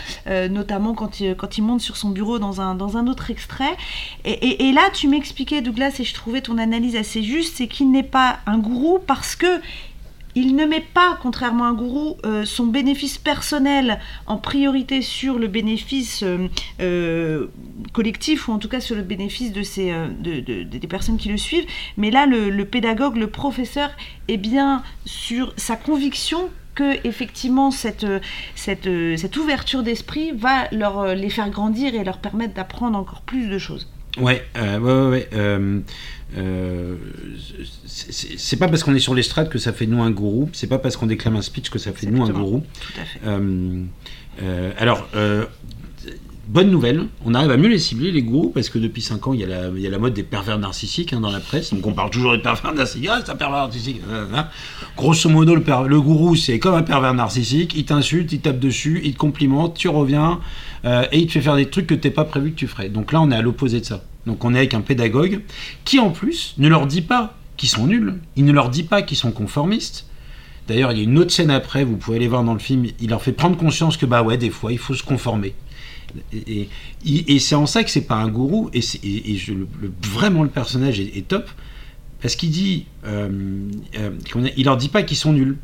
notamment 0.51 0.95
quand 0.95 1.21
il, 1.21 1.35
quand 1.37 1.59
il 1.59 1.63
monte 1.63 1.81
sur 1.81 1.97
son 1.97 2.11
bureau 2.11 2.39
dans 2.39 2.61
un, 2.61 2.75
dans 2.75 2.97
un 2.97 3.07
autre 3.07 3.31
extrait. 3.31 3.77
Et, 4.25 4.33
et- 4.33 4.69
et 4.69 4.73
là, 4.73 4.83
tu 4.93 5.09
m'expliquais, 5.09 5.61
Douglas, 5.61 5.97
et 6.01 6.05
je 6.05 6.15
trouvais 6.15 6.41
ton 6.41 6.59
analyse 6.59 6.97
assez 6.97 7.23
juste, 7.23 7.57
c'est 7.57 7.67
qu'il 7.69 7.91
n'est 7.91 8.03
pas 8.03 8.39
un 8.47 8.59
gourou 8.59 8.99
parce 9.07 9.37
que 9.37 9.61
il 10.35 10.55
ne 10.55 10.65
met 10.65 10.81
pas, 10.81 11.19
contrairement 11.21 11.65
à 11.65 11.69
un 11.69 11.75
gourou, 11.75 12.17
euh, 12.25 12.45
son 12.45 12.67
bénéfice 12.67 13.19
personnel 13.19 13.99
en 14.27 14.37
priorité 14.37 15.03
sur 15.03 15.39
le 15.39 15.49
bénéfice 15.49 16.23
euh, 16.23 16.49
euh, 16.81 17.47
collectif, 17.93 18.49
ou 18.49 18.53
en 18.53 18.59
tout 18.59 18.69
cas 18.69 18.81
sur 18.81 18.97
le 18.97 19.03
bénéfice 19.03 19.53
des 19.53 20.87
personnes 20.89 21.17
qui 21.17 21.29
le 21.29 21.37
suivent. 21.37 21.67
Mais 21.97 22.11
là, 22.11 22.27
le, 22.27 22.65
pédagogue, 22.65 23.17
le 23.17 23.29
professeur, 23.29 23.91
est 24.29 24.37
bien 24.37 24.83
sur 25.05 25.53
sa 25.57 25.77
conviction 25.77 26.51
que 26.75 27.05
effectivement 27.07 27.71
cette, 27.71 28.07
ouverture 29.37 29.83
d'esprit 29.83 30.31
va 30.33 30.69
leur, 30.71 31.15
les 31.15 31.31
faire 31.31 31.51
grandir 31.51 31.95
et 31.95 32.05
leur 32.05 32.19
permettre 32.19 32.55
d'apprendre 32.55 32.97
encore 32.97 33.23
plus 33.23 33.49
de 33.49 33.59
choses. 33.59 33.89
Ouais, 34.19 34.45
euh, 34.57 34.79
ouais, 34.79 34.93
ouais, 34.93 35.11
ouais, 35.11 35.29
euh, 35.35 35.81
euh, 36.37 36.97
c'est- 37.87 38.57
pas 38.57 38.69
parce 38.69 38.83
qu'on 38.83 38.95
est 38.95 38.99
sur 39.01 39.15
l'estrade 39.15 39.49
que 39.49 39.59
ça 39.59 39.73
fait 39.73 39.87
de 39.87 39.93
nous 39.93 40.03
un 40.03 40.11
gourou, 40.11 40.49
c'est 40.53 40.67
pas 40.67 40.79
parce 40.79 40.97
qu'on 40.97 41.07
déclame 41.07 41.37
un 41.37 41.43
speech 41.43 41.71
que 41.71 41.79
ça 41.79 41.93
fait 41.93 42.07
de 42.07 42.11
nous 42.13 42.23
un 42.25 42.27
gourou. 42.41 42.61
Tout 42.81 43.01
à 43.01 43.05
fait. 43.05 43.21
Euh, 43.27 43.83
euh, 44.43 44.73
alors, 44.79 45.09
bonne 46.51 46.71
nouvelle, 46.71 47.07
on 47.25 47.35
arrive 47.35 47.53
à 47.53 47.57
mieux 47.57 47.69
les 47.69 47.79
cibler, 47.79 48.11
les 48.11 48.23
gourous, 48.23 48.51
parce 48.51 48.69
que 48.71 48.79
depuis 48.79 49.03
5 49.03 49.29
ans, 49.29 49.33
il 49.33 49.41
y, 49.41 49.45
a 49.45 49.91
la, 49.91 49.99
mode 49.99 50.15
des 50.15 50.25
pervers 50.25 50.59
narcissiques 50.59 51.13
hein, 51.13 51.21
dans 51.21 51.31
la 51.31 51.39
presse, 51.39 51.73
donc 51.73 51.87
on 51.87 51.93
parle 51.93 52.11
toujours 52.11 52.33
des 52.33 52.43
pervers 52.43 52.75
narcissiques, 52.75 53.09
ah, 53.09 53.21
c'est 53.25 53.31
un 53.31 53.37
pervers 53.37 53.61
narcissique. 53.61 54.01
euh, 54.11 54.27
euh. 54.35 54.43
Grosso 54.97 55.29
modo, 55.29 55.55
le 55.55 56.01
gourou, 56.01 56.35
c'est 56.35 56.59
comme 56.59 56.75
un 56.75 56.83
pervers 56.83 57.15
narcissique, 57.15 57.75
il 57.77 57.85
t'insulte, 57.85 58.33
il 58.33 58.41
tape 58.41 58.59
dessus, 58.59 59.01
il 59.05 59.13
te 59.13 59.19
complimente, 59.19 59.77
tu 59.77 59.89
reviens, 59.89 60.41
euh, 60.85 61.05
et 61.13 61.21
il 61.21 61.27
te 61.29 61.33
fait 61.33 61.41
faire 61.41 61.55
des 61.55 61.71
trucs 61.71 61.87
que 61.87 61.95
t'es 61.95 62.11
pas 62.11 62.25
prévu 62.25 62.51
que 62.51 62.57
tu 62.57 62.67
ferais. 62.67 62.89
Donc 62.89 63.13
là, 63.13 63.21
on 63.21 63.31
est 63.31 63.37
à 63.37 63.43
l'opposé 63.43 63.79
de 63.79 63.85
ça. 63.85 64.03
Donc 64.27 64.45
on 64.45 64.53
est 64.53 64.59
avec 64.59 64.75
un 64.75 64.81
pédagogue 64.81 65.43
qui, 65.85 66.01
en 66.01 66.11
plus, 66.11 66.55
ne 66.59 66.69
leur 66.69 66.89
dit 66.89 67.03
pas 67.03 67.35
qu'ils 67.57 67.69
sont 67.69 67.87
nuls, 67.87 68.15
il 68.35 68.45
ne 68.45 68.53
leur 68.53 68.71
dit 68.71 68.83
pas 68.83 69.03
qu'ils 69.03 69.17
sont 69.17 69.31
conformistes, 69.31 70.07
D'ailleurs, 70.69 70.93
il 70.93 70.99
y 70.99 71.01
a 71.01 71.05
une 71.05 71.19
autre 71.19 71.33
scène 71.33 71.51
après, 71.51 71.83
vous 71.83 71.97
pouvez 71.97 72.19
aller 72.19 72.29
voir 72.29 72.45
dans 72.45 72.53
le 72.53 72.61
film, 72.61 72.87
il 73.01 73.11
leur 73.11 73.21
fait 73.23 73.33
prendre 73.33 73.57
conscience 73.57 73.97
que, 73.97 74.07
bah 74.07 74.23
ouais, 74.23 74.37
des 74.37 74.51
fois, 74.51 74.71
il 74.71 74.79
faut 74.79 74.95
se 74.95 75.03
conformer. 75.03 75.53
Et, 76.33 76.69
et- 77.07 77.35
et 77.35 77.39
c'est 77.39 77.55
en 77.55 77.67
ça 77.67 77.83
que 77.85 77.91
c'est 77.91 78.03
pas 78.07 78.17
un 78.17 78.29
gourou, 78.29 78.71
et, 78.73 78.81
c'est- 78.83 79.05
et- 79.05 79.33
et 79.33 79.37
je- 79.37 79.53
le- 79.53 79.69
le- 79.81 79.93
vraiment 80.03 80.43
le 80.43 80.49
personnage 80.49 81.01
est, 81.01 81.17
est 81.17 81.27
top, 81.29 81.49
parce 82.23 82.37
qu'il 82.37 82.51
dit, 82.51 82.87
euh, 83.05 83.29
euh, 83.99 84.11
il 84.57 84.65
leur 84.65 84.77
dit 84.77 84.89
pas 84.89 85.03
qu'ils 85.03 85.17
sont 85.17 85.33
nuls, 85.33 85.57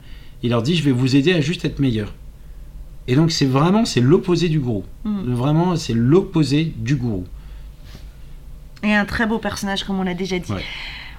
il 0.43 0.51
leur 0.51 0.63
dit, 0.63 0.75
je 0.77 0.83
vais 0.83 0.93
vous 0.93 1.17
aider 1.17 1.33
à 1.33 1.41
juste 1.41 1.65
être 1.65 1.79
meilleur. 1.81 2.15
Et 3.09 3.15
donc, 3.15 3.31
c'est 3.31 3.47
vraiment, 3.47 3.85
c'est 3.85 4.01
l'opposé 4.01 4.49
du 4.49 4.59
gourou. 4.59 4.85
Mm. 5.05 5.33
Vraiment, 5.35 5.77
c'est 5.77 5.95
l'opposé 5.95 6.73
du 6.77 6.97
gourou. 6.97 7.25
Et 8.83 8.93
un 8.95 9.05
très 9.05 9.27
beau 9.27 9.39
personnage, 9.39 9.85
comme 9.85 9.99
on 9.99 10.03
l'a 10.03 10.15
déjà 10.15 10.39
dit. 10.39 10.51
Ouais. 10.53 10.63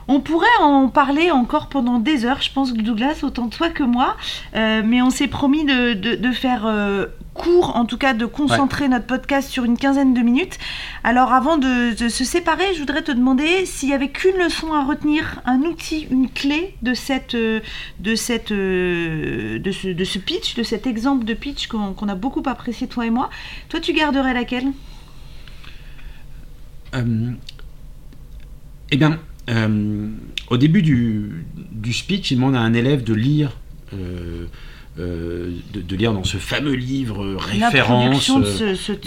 On 0.09 0.21
pourrait 0.21 0.47
en 0.61 0.87
parler 0.87 1.31
encore 1.31 1.67
pendant 1.67 1.99
des 1.99 2.23
heures, 2.25 2.41
je 2.41 2.49
pense, 2.51 2.71
Douglas, 2.73 3.19
autant 3.23 3.49
toi 3.49 3.69
que 3.69 3.83
moi, 3.83 4.15
euh, 4.55 4.81
mais 4.85 5.01
on 5.01 5.09
s'est 5.09 5.27
promis 5.27 5.65
de, 5.65 5.93
de- 5.93 6.15
de 6.15 6.31
faire 6.31 6.65
euh, 6.65 7.07
court, 7.33 7.75
en 7.75 7.83
tout 7.83 7.97
cas 7.97 8.13
de 8.13 8.25
concentrer 8.25 8.87
notre 8.87 9.05
podcast 9.05 9.49
sur 9.49 9.65
une 9.65 9.77
quinzaine 9.77 10.13
de 10.13 10.21
minutes. 10.21 10.57
Alors 11.03 11.33
avant 11.33 11.57
de, 11.57 11.93
de 11.93 12.07
se 12.07 12.23
séparer, 12.23 12.73
je 12.73 12.79
voudrais 12.79 13.01
te 13.01 13.11
demander 13.11 13.65
s'il 13.65 13.89
y 13.89 13.93
avait 13.93 14.07
qu'une 14.09 14.37
leçon 14.37 14.71
à 14.71 14.85
retenir, 14.85 15.41
un 15.45 15.59
outil, 15.63 16.07
une 16.09 16.29
clé 16.29 16.73
de, 16.81 16.93
cette, 16.93 17.35
euh, 17.35 17.59
de, 17.99 18.15
cette, 18.15 18.53
de, 18.53 19.71
ce, 19.73 19.89
de 19.89 20.03
ce 20.05 20.19
pitch, 20.19 20.55
de 20.55 20.63
cet 20.63 20.87
exemple 20.87 21.25
de 21.25 21.33
pitch 21.33 21.67
qu'on 21.67 22.07
a 22.07 22.15
beaucoup 22.15 22.43
apprécié, 22.45 22.87
toi 22.87 23.05
et 23.05 23.09
moi. 23.09 23.29
Toi, 23.67 23.81
tu 23.81 23.91
garderais 23.91 24.33
laquelle? 24.33 24.71
Euh, 26.95 27.31
eh 28.91 28.95
bien, 28.97 29.19
euh, 29.49 30.07
au 30.49 30.57
début 30.57 30.81
du, 30.81 31.45
du 31.71 31.93
speech, 31.93 32.31
il 32.31 32.35
demande 32.35 32.55
à 32.55 32.59
un 32.61 32.73
élève 32.73 33.03
de 33.03 33.13
lire, 33.13 33.57
euh, 33.93 34.45
euh, 34.99 35.51
de, 35.73 35.81
de 35.81 35.95
lire 35.95 36.11
dans 36.13 36.23
ce 36.23 36.37
fameux 36.37 36.73
livre 36.73 37.23
euh, 37.23 37.37
référence, 37.37 38.27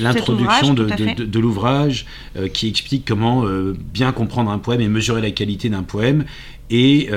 L'introduction 0.03 0.75
de 0.75 0.85
ce, 0.89 0.95
ce- 1.19 1.39
l'ouvrage 1.39 2.07
euh, 2.37 2.49
qui 2.49 2.69
explique 2.69 3.05
comment 3.07 3.45
bien 3.93 4.13
comprendre 4.13 4.51
un 4.51 4.59
poème 4.59 4.81
et 4.81 4.89
mesurer 4.89 5.21
la 5.21 5.31
qualité 5.33 5.69
d'un 5.69 5.83
poème. 5.83 6.25
Et 6.73 7.09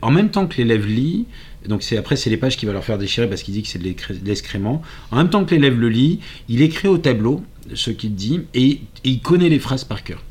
en 0.00 0.10
même 0.10 0.30
temps 0.30 0.46
que 0.46 0.56
l'élève 0.56 0.86
lit, 0.86 1.26
donc 1.68 1.82
c'est 1.82 1.98
après 1.98 2.16
c'est 2.16 2.30
les 2.30 2.38
pages 2.38 2.56
qui 2.56 2.64
va 2.64 2.72
leur 2.72 2.84
faire 2.84 2.96
déchirer 2.96 3.28
parce 3.28 3.42
qu'il 3.42 3.52
dit 3.52 3.62
que 3.62 3.68
c'est 3.68 3.78
de 3.78 3.94
l'excrément. 4.24 4.80
En 5.10 5.16
même 5.18 5.28
temps 5.28 5.44
que 5.44 5.54
l'élève 5.54 5.78
le 5.78 5.90
lit, 5.90 6.20
il 6.48 6.62
écrit 6.62 6.88
au 6.88 6.96
tableau 6.96 7.44
ce 7.74 7.90
qu'il 7.90 8.14
dit 8.14 8.40
et, 8.54 8.70
et 8.70 8.80
il 9.04 9.20
connaît 9.20 9.50
les 9.50 9.58
phrases 9.58 9.84
par 9.84 10.02
cœur. 10.04 10.22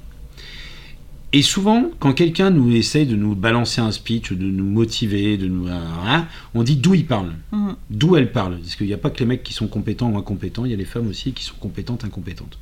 Et 1.36 1.42
souvent, 1.42 1.90
quand 2.00 2.14
quelqu'un 2.14 2.52
nous 2.52 2.76
essaie 2.76 3.06
de 3.06 3.16
nous 3.16 3.34
balancer 3.34 3.82
un 3.82 3.92
speech, 3.92 4.32
de 4.34 4.46
nous 4.46 4.66
motiver, 4.66 5.38
de 5.38 5.48
nous, 5.48 5.68
hein, 5.68 6.28
on 6.54 6.62
dit 6.62 6.76
d'où 6.76 6.94
il 6.94 7.06
parle, 7.08 7.32
Mhm. 7.52 7.76
d'où 7.90 8.16
elle 8.16 8.32
parle. 8.32 8.58
Parce 8.60 8.76
qu'il 8.76 8.86
n'y 8.86 8.94
a 8.94 8.98
pas 9.00 9.10
que 9.10 9.18
les 9.20 9.26
mecs 9.26 9.42
qui 9.44 9.54
sont 9.54 9.68
compétents 9.68 10.12
ou 10.12 10.18
incompétents, 10.18 10.64
il 10.66 10.72
y 10.72 10.74
a 10.76 10.78
les 10.78 10.86
femmes 10.86 11.08
aussi 11.08 11.32
qui 11.34 11.44
sont 11.44 11.56
compétentes, 11.60 12.04
incompétentes. 12.06 12.60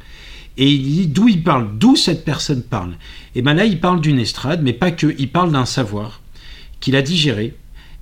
Et 0.57 0.71
il 0.71 0.83
dit 0.83 1.07
d'où 1.07 1.27
il 1.27 1.43
parle, 1.43 1.77
d'où 1.77 1.97
cette 1.97 2.23
personne 2.23 2.61
parle. 2.63 2.93
Et 3.35 3.41
ben 3.41 3.53
là, 3.53 3.65
il 3.65 3.79
parle 3.79 3.99
d'une 3.99 4.19
estrade, 4.19 4.61
mais 4.63 4.73
pas 4.73 4.91
que. 4.91 5.15
Il 5.19 5.29
parle 5.29 5.51
d'un 5.51 5.65
savoir 5.65 6.21
qu'il 6.79 6.95
a 6.95 7.01
digéré, 7.01 7.55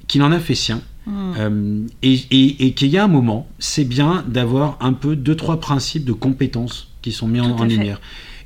qu'il 0.08 0.22
en 0.22 0.32
a 0.32 0.40
fait 0.40 0.56
sien, 0.56 0.82
Mhm. 1.08 1.34
euh, 1.40 1.80
et, 2.04 2.14
et- 2.30 2.66
et 2.68 2.72
qu'il 2.74 2.90
y 2.90 2.98
a 3.00 3.04
un 3.04 3.08
moment, 3.08 3.48
c'est 3.58 3.86
bien 3.86 4.24
d'avoir 4.28 4.78
un 4.82 4.94
peu 4.94 5.16
deux 5.16 5.36
trois 5.36 5.60
principes 5.60 6.06
de 6.06 6.14
compétences 6.14 6.90
qui 7.02 7.12
sont 7.12 7.28
mis 7.28 7.40
en, 7.40 7.46
Tout 7.56 7.64
à 7.64 7.66
en 7.66 7.70
fait. 7.70 7.76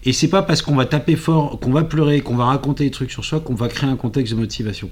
Et 0.06 0.12
c'est 0.14 0.28
pas 0.28 0.42
parce 0.42 0.62
qu'on 0.62 0.76
va 0.76 0.86
taper 0.86 1.16
fort, 1.16 1.60
qu'on 1.60 1.72
va 1.72 1.84
pleurer, 1.84 2.22
qu'on 2.22 2.36
va 2.36 2.46
raconter 2.46 2.84
des 2.84 2.92
trucs 2.92 3.12
sur 3.12 3.24
soi 3.24 3.40
qu'on 3.40 3.56
va 3.56 3.70
créer 3.70 3.90
un 3.90 3.96
contexte 3.96 4.34
de 4.34 4.40
motivation. 4.40 4.90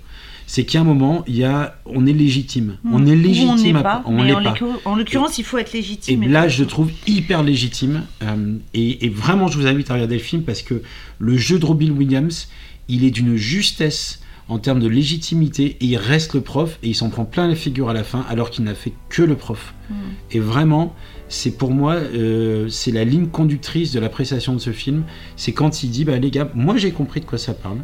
C'est 0.48 0.64
a 0.80 0.82
un 0.82 0.86
moment, 0.86 1.24
il 1.28 1.36
y 1.38 1.44
a, 1.44 1.76
on 1.86 2.06
est 2.06 2.14
légitime. 2.14 2.78
On 2.90 3.00
Mhm. 3.00 3.08
est 3.08 3.16
légitime. 3.16 3.76
on 3.76 3.80
à- 3.80 3.84
pas, 3.84 4.04
on 4.06 4.12
mais 4.14 4.34
en, 4.34 4.44
pas. 4.44 4.56
en 4.86 4.96
l'occurrence, 4.96 5.38
il 5.38 5.44
faut 5.44 5.58
être 5.58 5.74
Et 5.76 5.80
légitime. 5.80 6.30
là, 6.32 6.48
je 6.48 6.62
le 6.64 6.68
trouve 6.68 6.92
hyper 7.08 7.44
légitime. 7.44 8.04
euh, 8.24 8.56
et, 8.74 9.06
et 9.06 9.10
vraiment, 9.10 9.48
je 9.48 9.58
vous 9.58 9.68
invite 9.68 9.92
à 9.92 9.96
regarder 9.96 10.16
le 10.16 10.22
film 10.24 10.44
parce 10.44 10.62
que 10.62 10.82
le 11.20 11.38
jeu 11.38 11.60
de 11.60 11.66
Robin 11.66 11.92
Williams, 11.92 12.48
il 12.88 13.04
est 13.04 13.12
d'une 13.12 13.36
justesse 13.36 14.21
en 14.52 14.60
termes 14.60 14.80
de 14.80 14.88
légitimité. 14.88 15.78
Et 15.80 15.86
il 15.86 15.98
reste 15.98 16.34
le 16.34 16.42
prof 16.42 16.78
et 16.84 16.90
il 16.90 16.96
s'en 16.96 17.10
prend 17.10 17.26
plein 17.26 17.48
la 17.48 17.56
figure 17.56 17.90
à 17.90 17.94
la 17.94 18.04
fin 18.04 18.26
alors 18.30 18.50
qu'il 18.50 18.66
n'a 18.66 18.76
fait 18.76 18.94
que 19.10 19.22
le 19.22 19.36
prof. 19.36 19.74
Mm. 19.90 19.94
Et 20.32 20.40
vraiment, 20.40 20.96
c'est 21.30 21.52
pour 21.52 21.72
moi, 21.72 21.94
euh, 21.94 22.68
c'est 22.68 22.92
la 22.92 23.06
ligne 23.06 23.28
conductrice 23.28 23.92
de 23.94 24.00
l'appréciation 24.00 24.54
de 24.54 24.60
ce 24.60 24.72
film. 24.72 25.04
C'est 25.38 25.54
quand 25.54 25.84
il 25.84 25.90
dit, 25.90 26.04
bah 26.04 26.20
les 26.20 26.32
gars, 26.32 26.52
moi 26.54 26.76
j'ai 26.78 26.92
compris 26.92 27.22
de 27.22 27.26
quoi 27.26 27.38
ça 27.38 27.54
parle. 27.54 27.80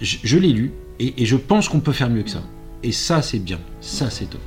Je, 0.00 0.16
je 0.22 0.38
l'ai 0.38 0.52
lu 0.52 0.72
et, 0.98 1.22
et 1.22 1.26
je 1.26 1.36
pense 1.36 1.68
qu'on 1.68 1.80
peut 1.80 1.92
faire 1.92 2.10
mieux 2.10 2.22
que 2.22 2.30
ça. 2.30 2.42
Et 2.82 2.92
ça, 2.92 3.22
c'est 3.22 3.38
bien. 3.38 3.60
Ça, 3.80 4.10
c'est 4.10 4.28
top. 4.28 4.40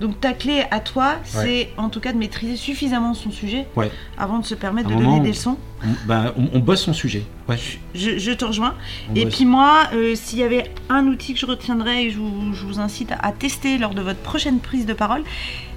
Donc 0.00 0.20
ta 0.20 0.32
clé 0.32 0.64
à 0.70 0.80
toi, 0.80 1.14
c'est 1.22 1.70
en 1.76 1.88
tout 1.88 2.00
cas 2.00 2.12
de 2.12 2.18
maîtriser 2.18 2.56
suffisamment 2.56 3.14
son 3.14 3.30
sujet 3.30 3.66
Ouais. 3.76 3.90
avant 4.18 4.38
de 4.38 4.44
se 4.44 4.54
permettre 4.54 4.88
de 4.88 4.94
donner 4.94 5.20
des 5.20 5.28
leçons. 5.28 5.56
On, 5.84 5.86
bah, 6.06 6.34
on, 6.36 6.48
on 6.54 6.58
bosse 6.58 6.82
son 6.82 6.92
sujet. 6.92 7.24
Ouais. 7.48 7.56
Je, 7.94 8.18
je 8.18 8.32
te 8.32 8.44
rejoins. 8.44 8.74
on 9.10 9.14
Et 9.14 9.24
bosse. 9.24 9.34
puis 9.36 9.44
moi, 9.44 9.84
euh, 9.92 10.14
s'il 10.16 10.38
y 10.40 10.42
avait 10.42 10.64
un 10.88 11.06
outil 11.06 11.34
que 11.34 11.38
je 11.40 11.46
retiendrais 11.46 12.04
et 12.04 12.10
je 12.10 12.18
vous, 12.18 12.54
je 12.54 12.64
vous 12.66 12.80
incite 12.80 13.12
à, 13.12 13.16
à 13.16 13.32
tester 13.32 13.78
lors 13.78 13.94
de 13.94 14.02
votre 14.02 14.20
prochaine 14.20 14.58
prise 14.60 14.84
de 14.86 14.94
parole, 14.94 15.22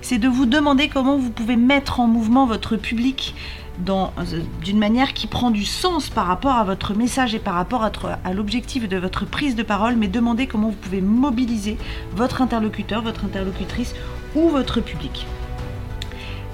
c'est 0.01 0.17
de 0.17 0.27
vous 0.27 0.45
demander 0.45 0.88
comment 0.88 1.17
vous 1.17 1.30
pouvez 1.30 1.56
mettre 1.58 1.99
en 1.99 2.08
mouvement 2.08 2.45
votre 2.47 2.75
public 2.75 3.36
d'une 3.79 4.79
manière 4.79 5.13
qui 5.13 5.27
prend 5.27 5.51
du 5.51 5.65
sens 5.65 6.09
par 6.09 6.25
rapport 6.25 6.55
à 6.55 6.63
votre 6.63 6.93
message 6.93 7.35
et 7.35 7.39
par 7.39 7.53
rapport 7.53 7.83
à, 7.83 8.33
l'objectif 8.33 8.87
de 8.87 8.97
votre 8.97 9.25
prise 9.25 9.55
de 9.55 9.63
parole, 9.63 9.95
mais 9.95 10.07
demandez 10.07 10.47
comment 10.47 10.69
vous 10.69 10.75
pouvez 10.75 11.01
mobiliser 11.01 11.77
votre 12.15 12.41
interlocuteur, 12.41 13.01
votre 13.01 13.25
interlocutrice 13.25 13.93
ou 14.35 14.49
votre 14.49 14.81
public. 14.81 15.25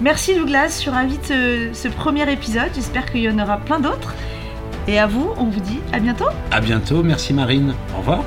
Merci 0.01 0.35
Douglas 0.35 0.69
sur 0.69 0.93
Invite 0.93 1.25
ce, 1.25 1.69
ce 1.73 1.87
premier 1.87 2.29
épisode, 2.31 2.71
j'espère 2.75 3.11
qu'il 3.11 3.21
y 3.21 3.29
en 3.29 3.39
aura 3.39 3.57
plein 3.57 3.79
d'autres. 3.79 4.13
Et 4.87 4.99
à 4.99 5.07
vous, 5.07 5.29
on 5.37 5.45
vous 5.45 5.61
dit 5.61 5.79
à 5.93 5.99
bientôt 5.99 6.27
À 6.51 6.59
bientôt. 6.59 7.03
Merci 7.03 7.33
Marine. 7.33 7.73
Au 7.95 7.99
revoir. 7.99 8.23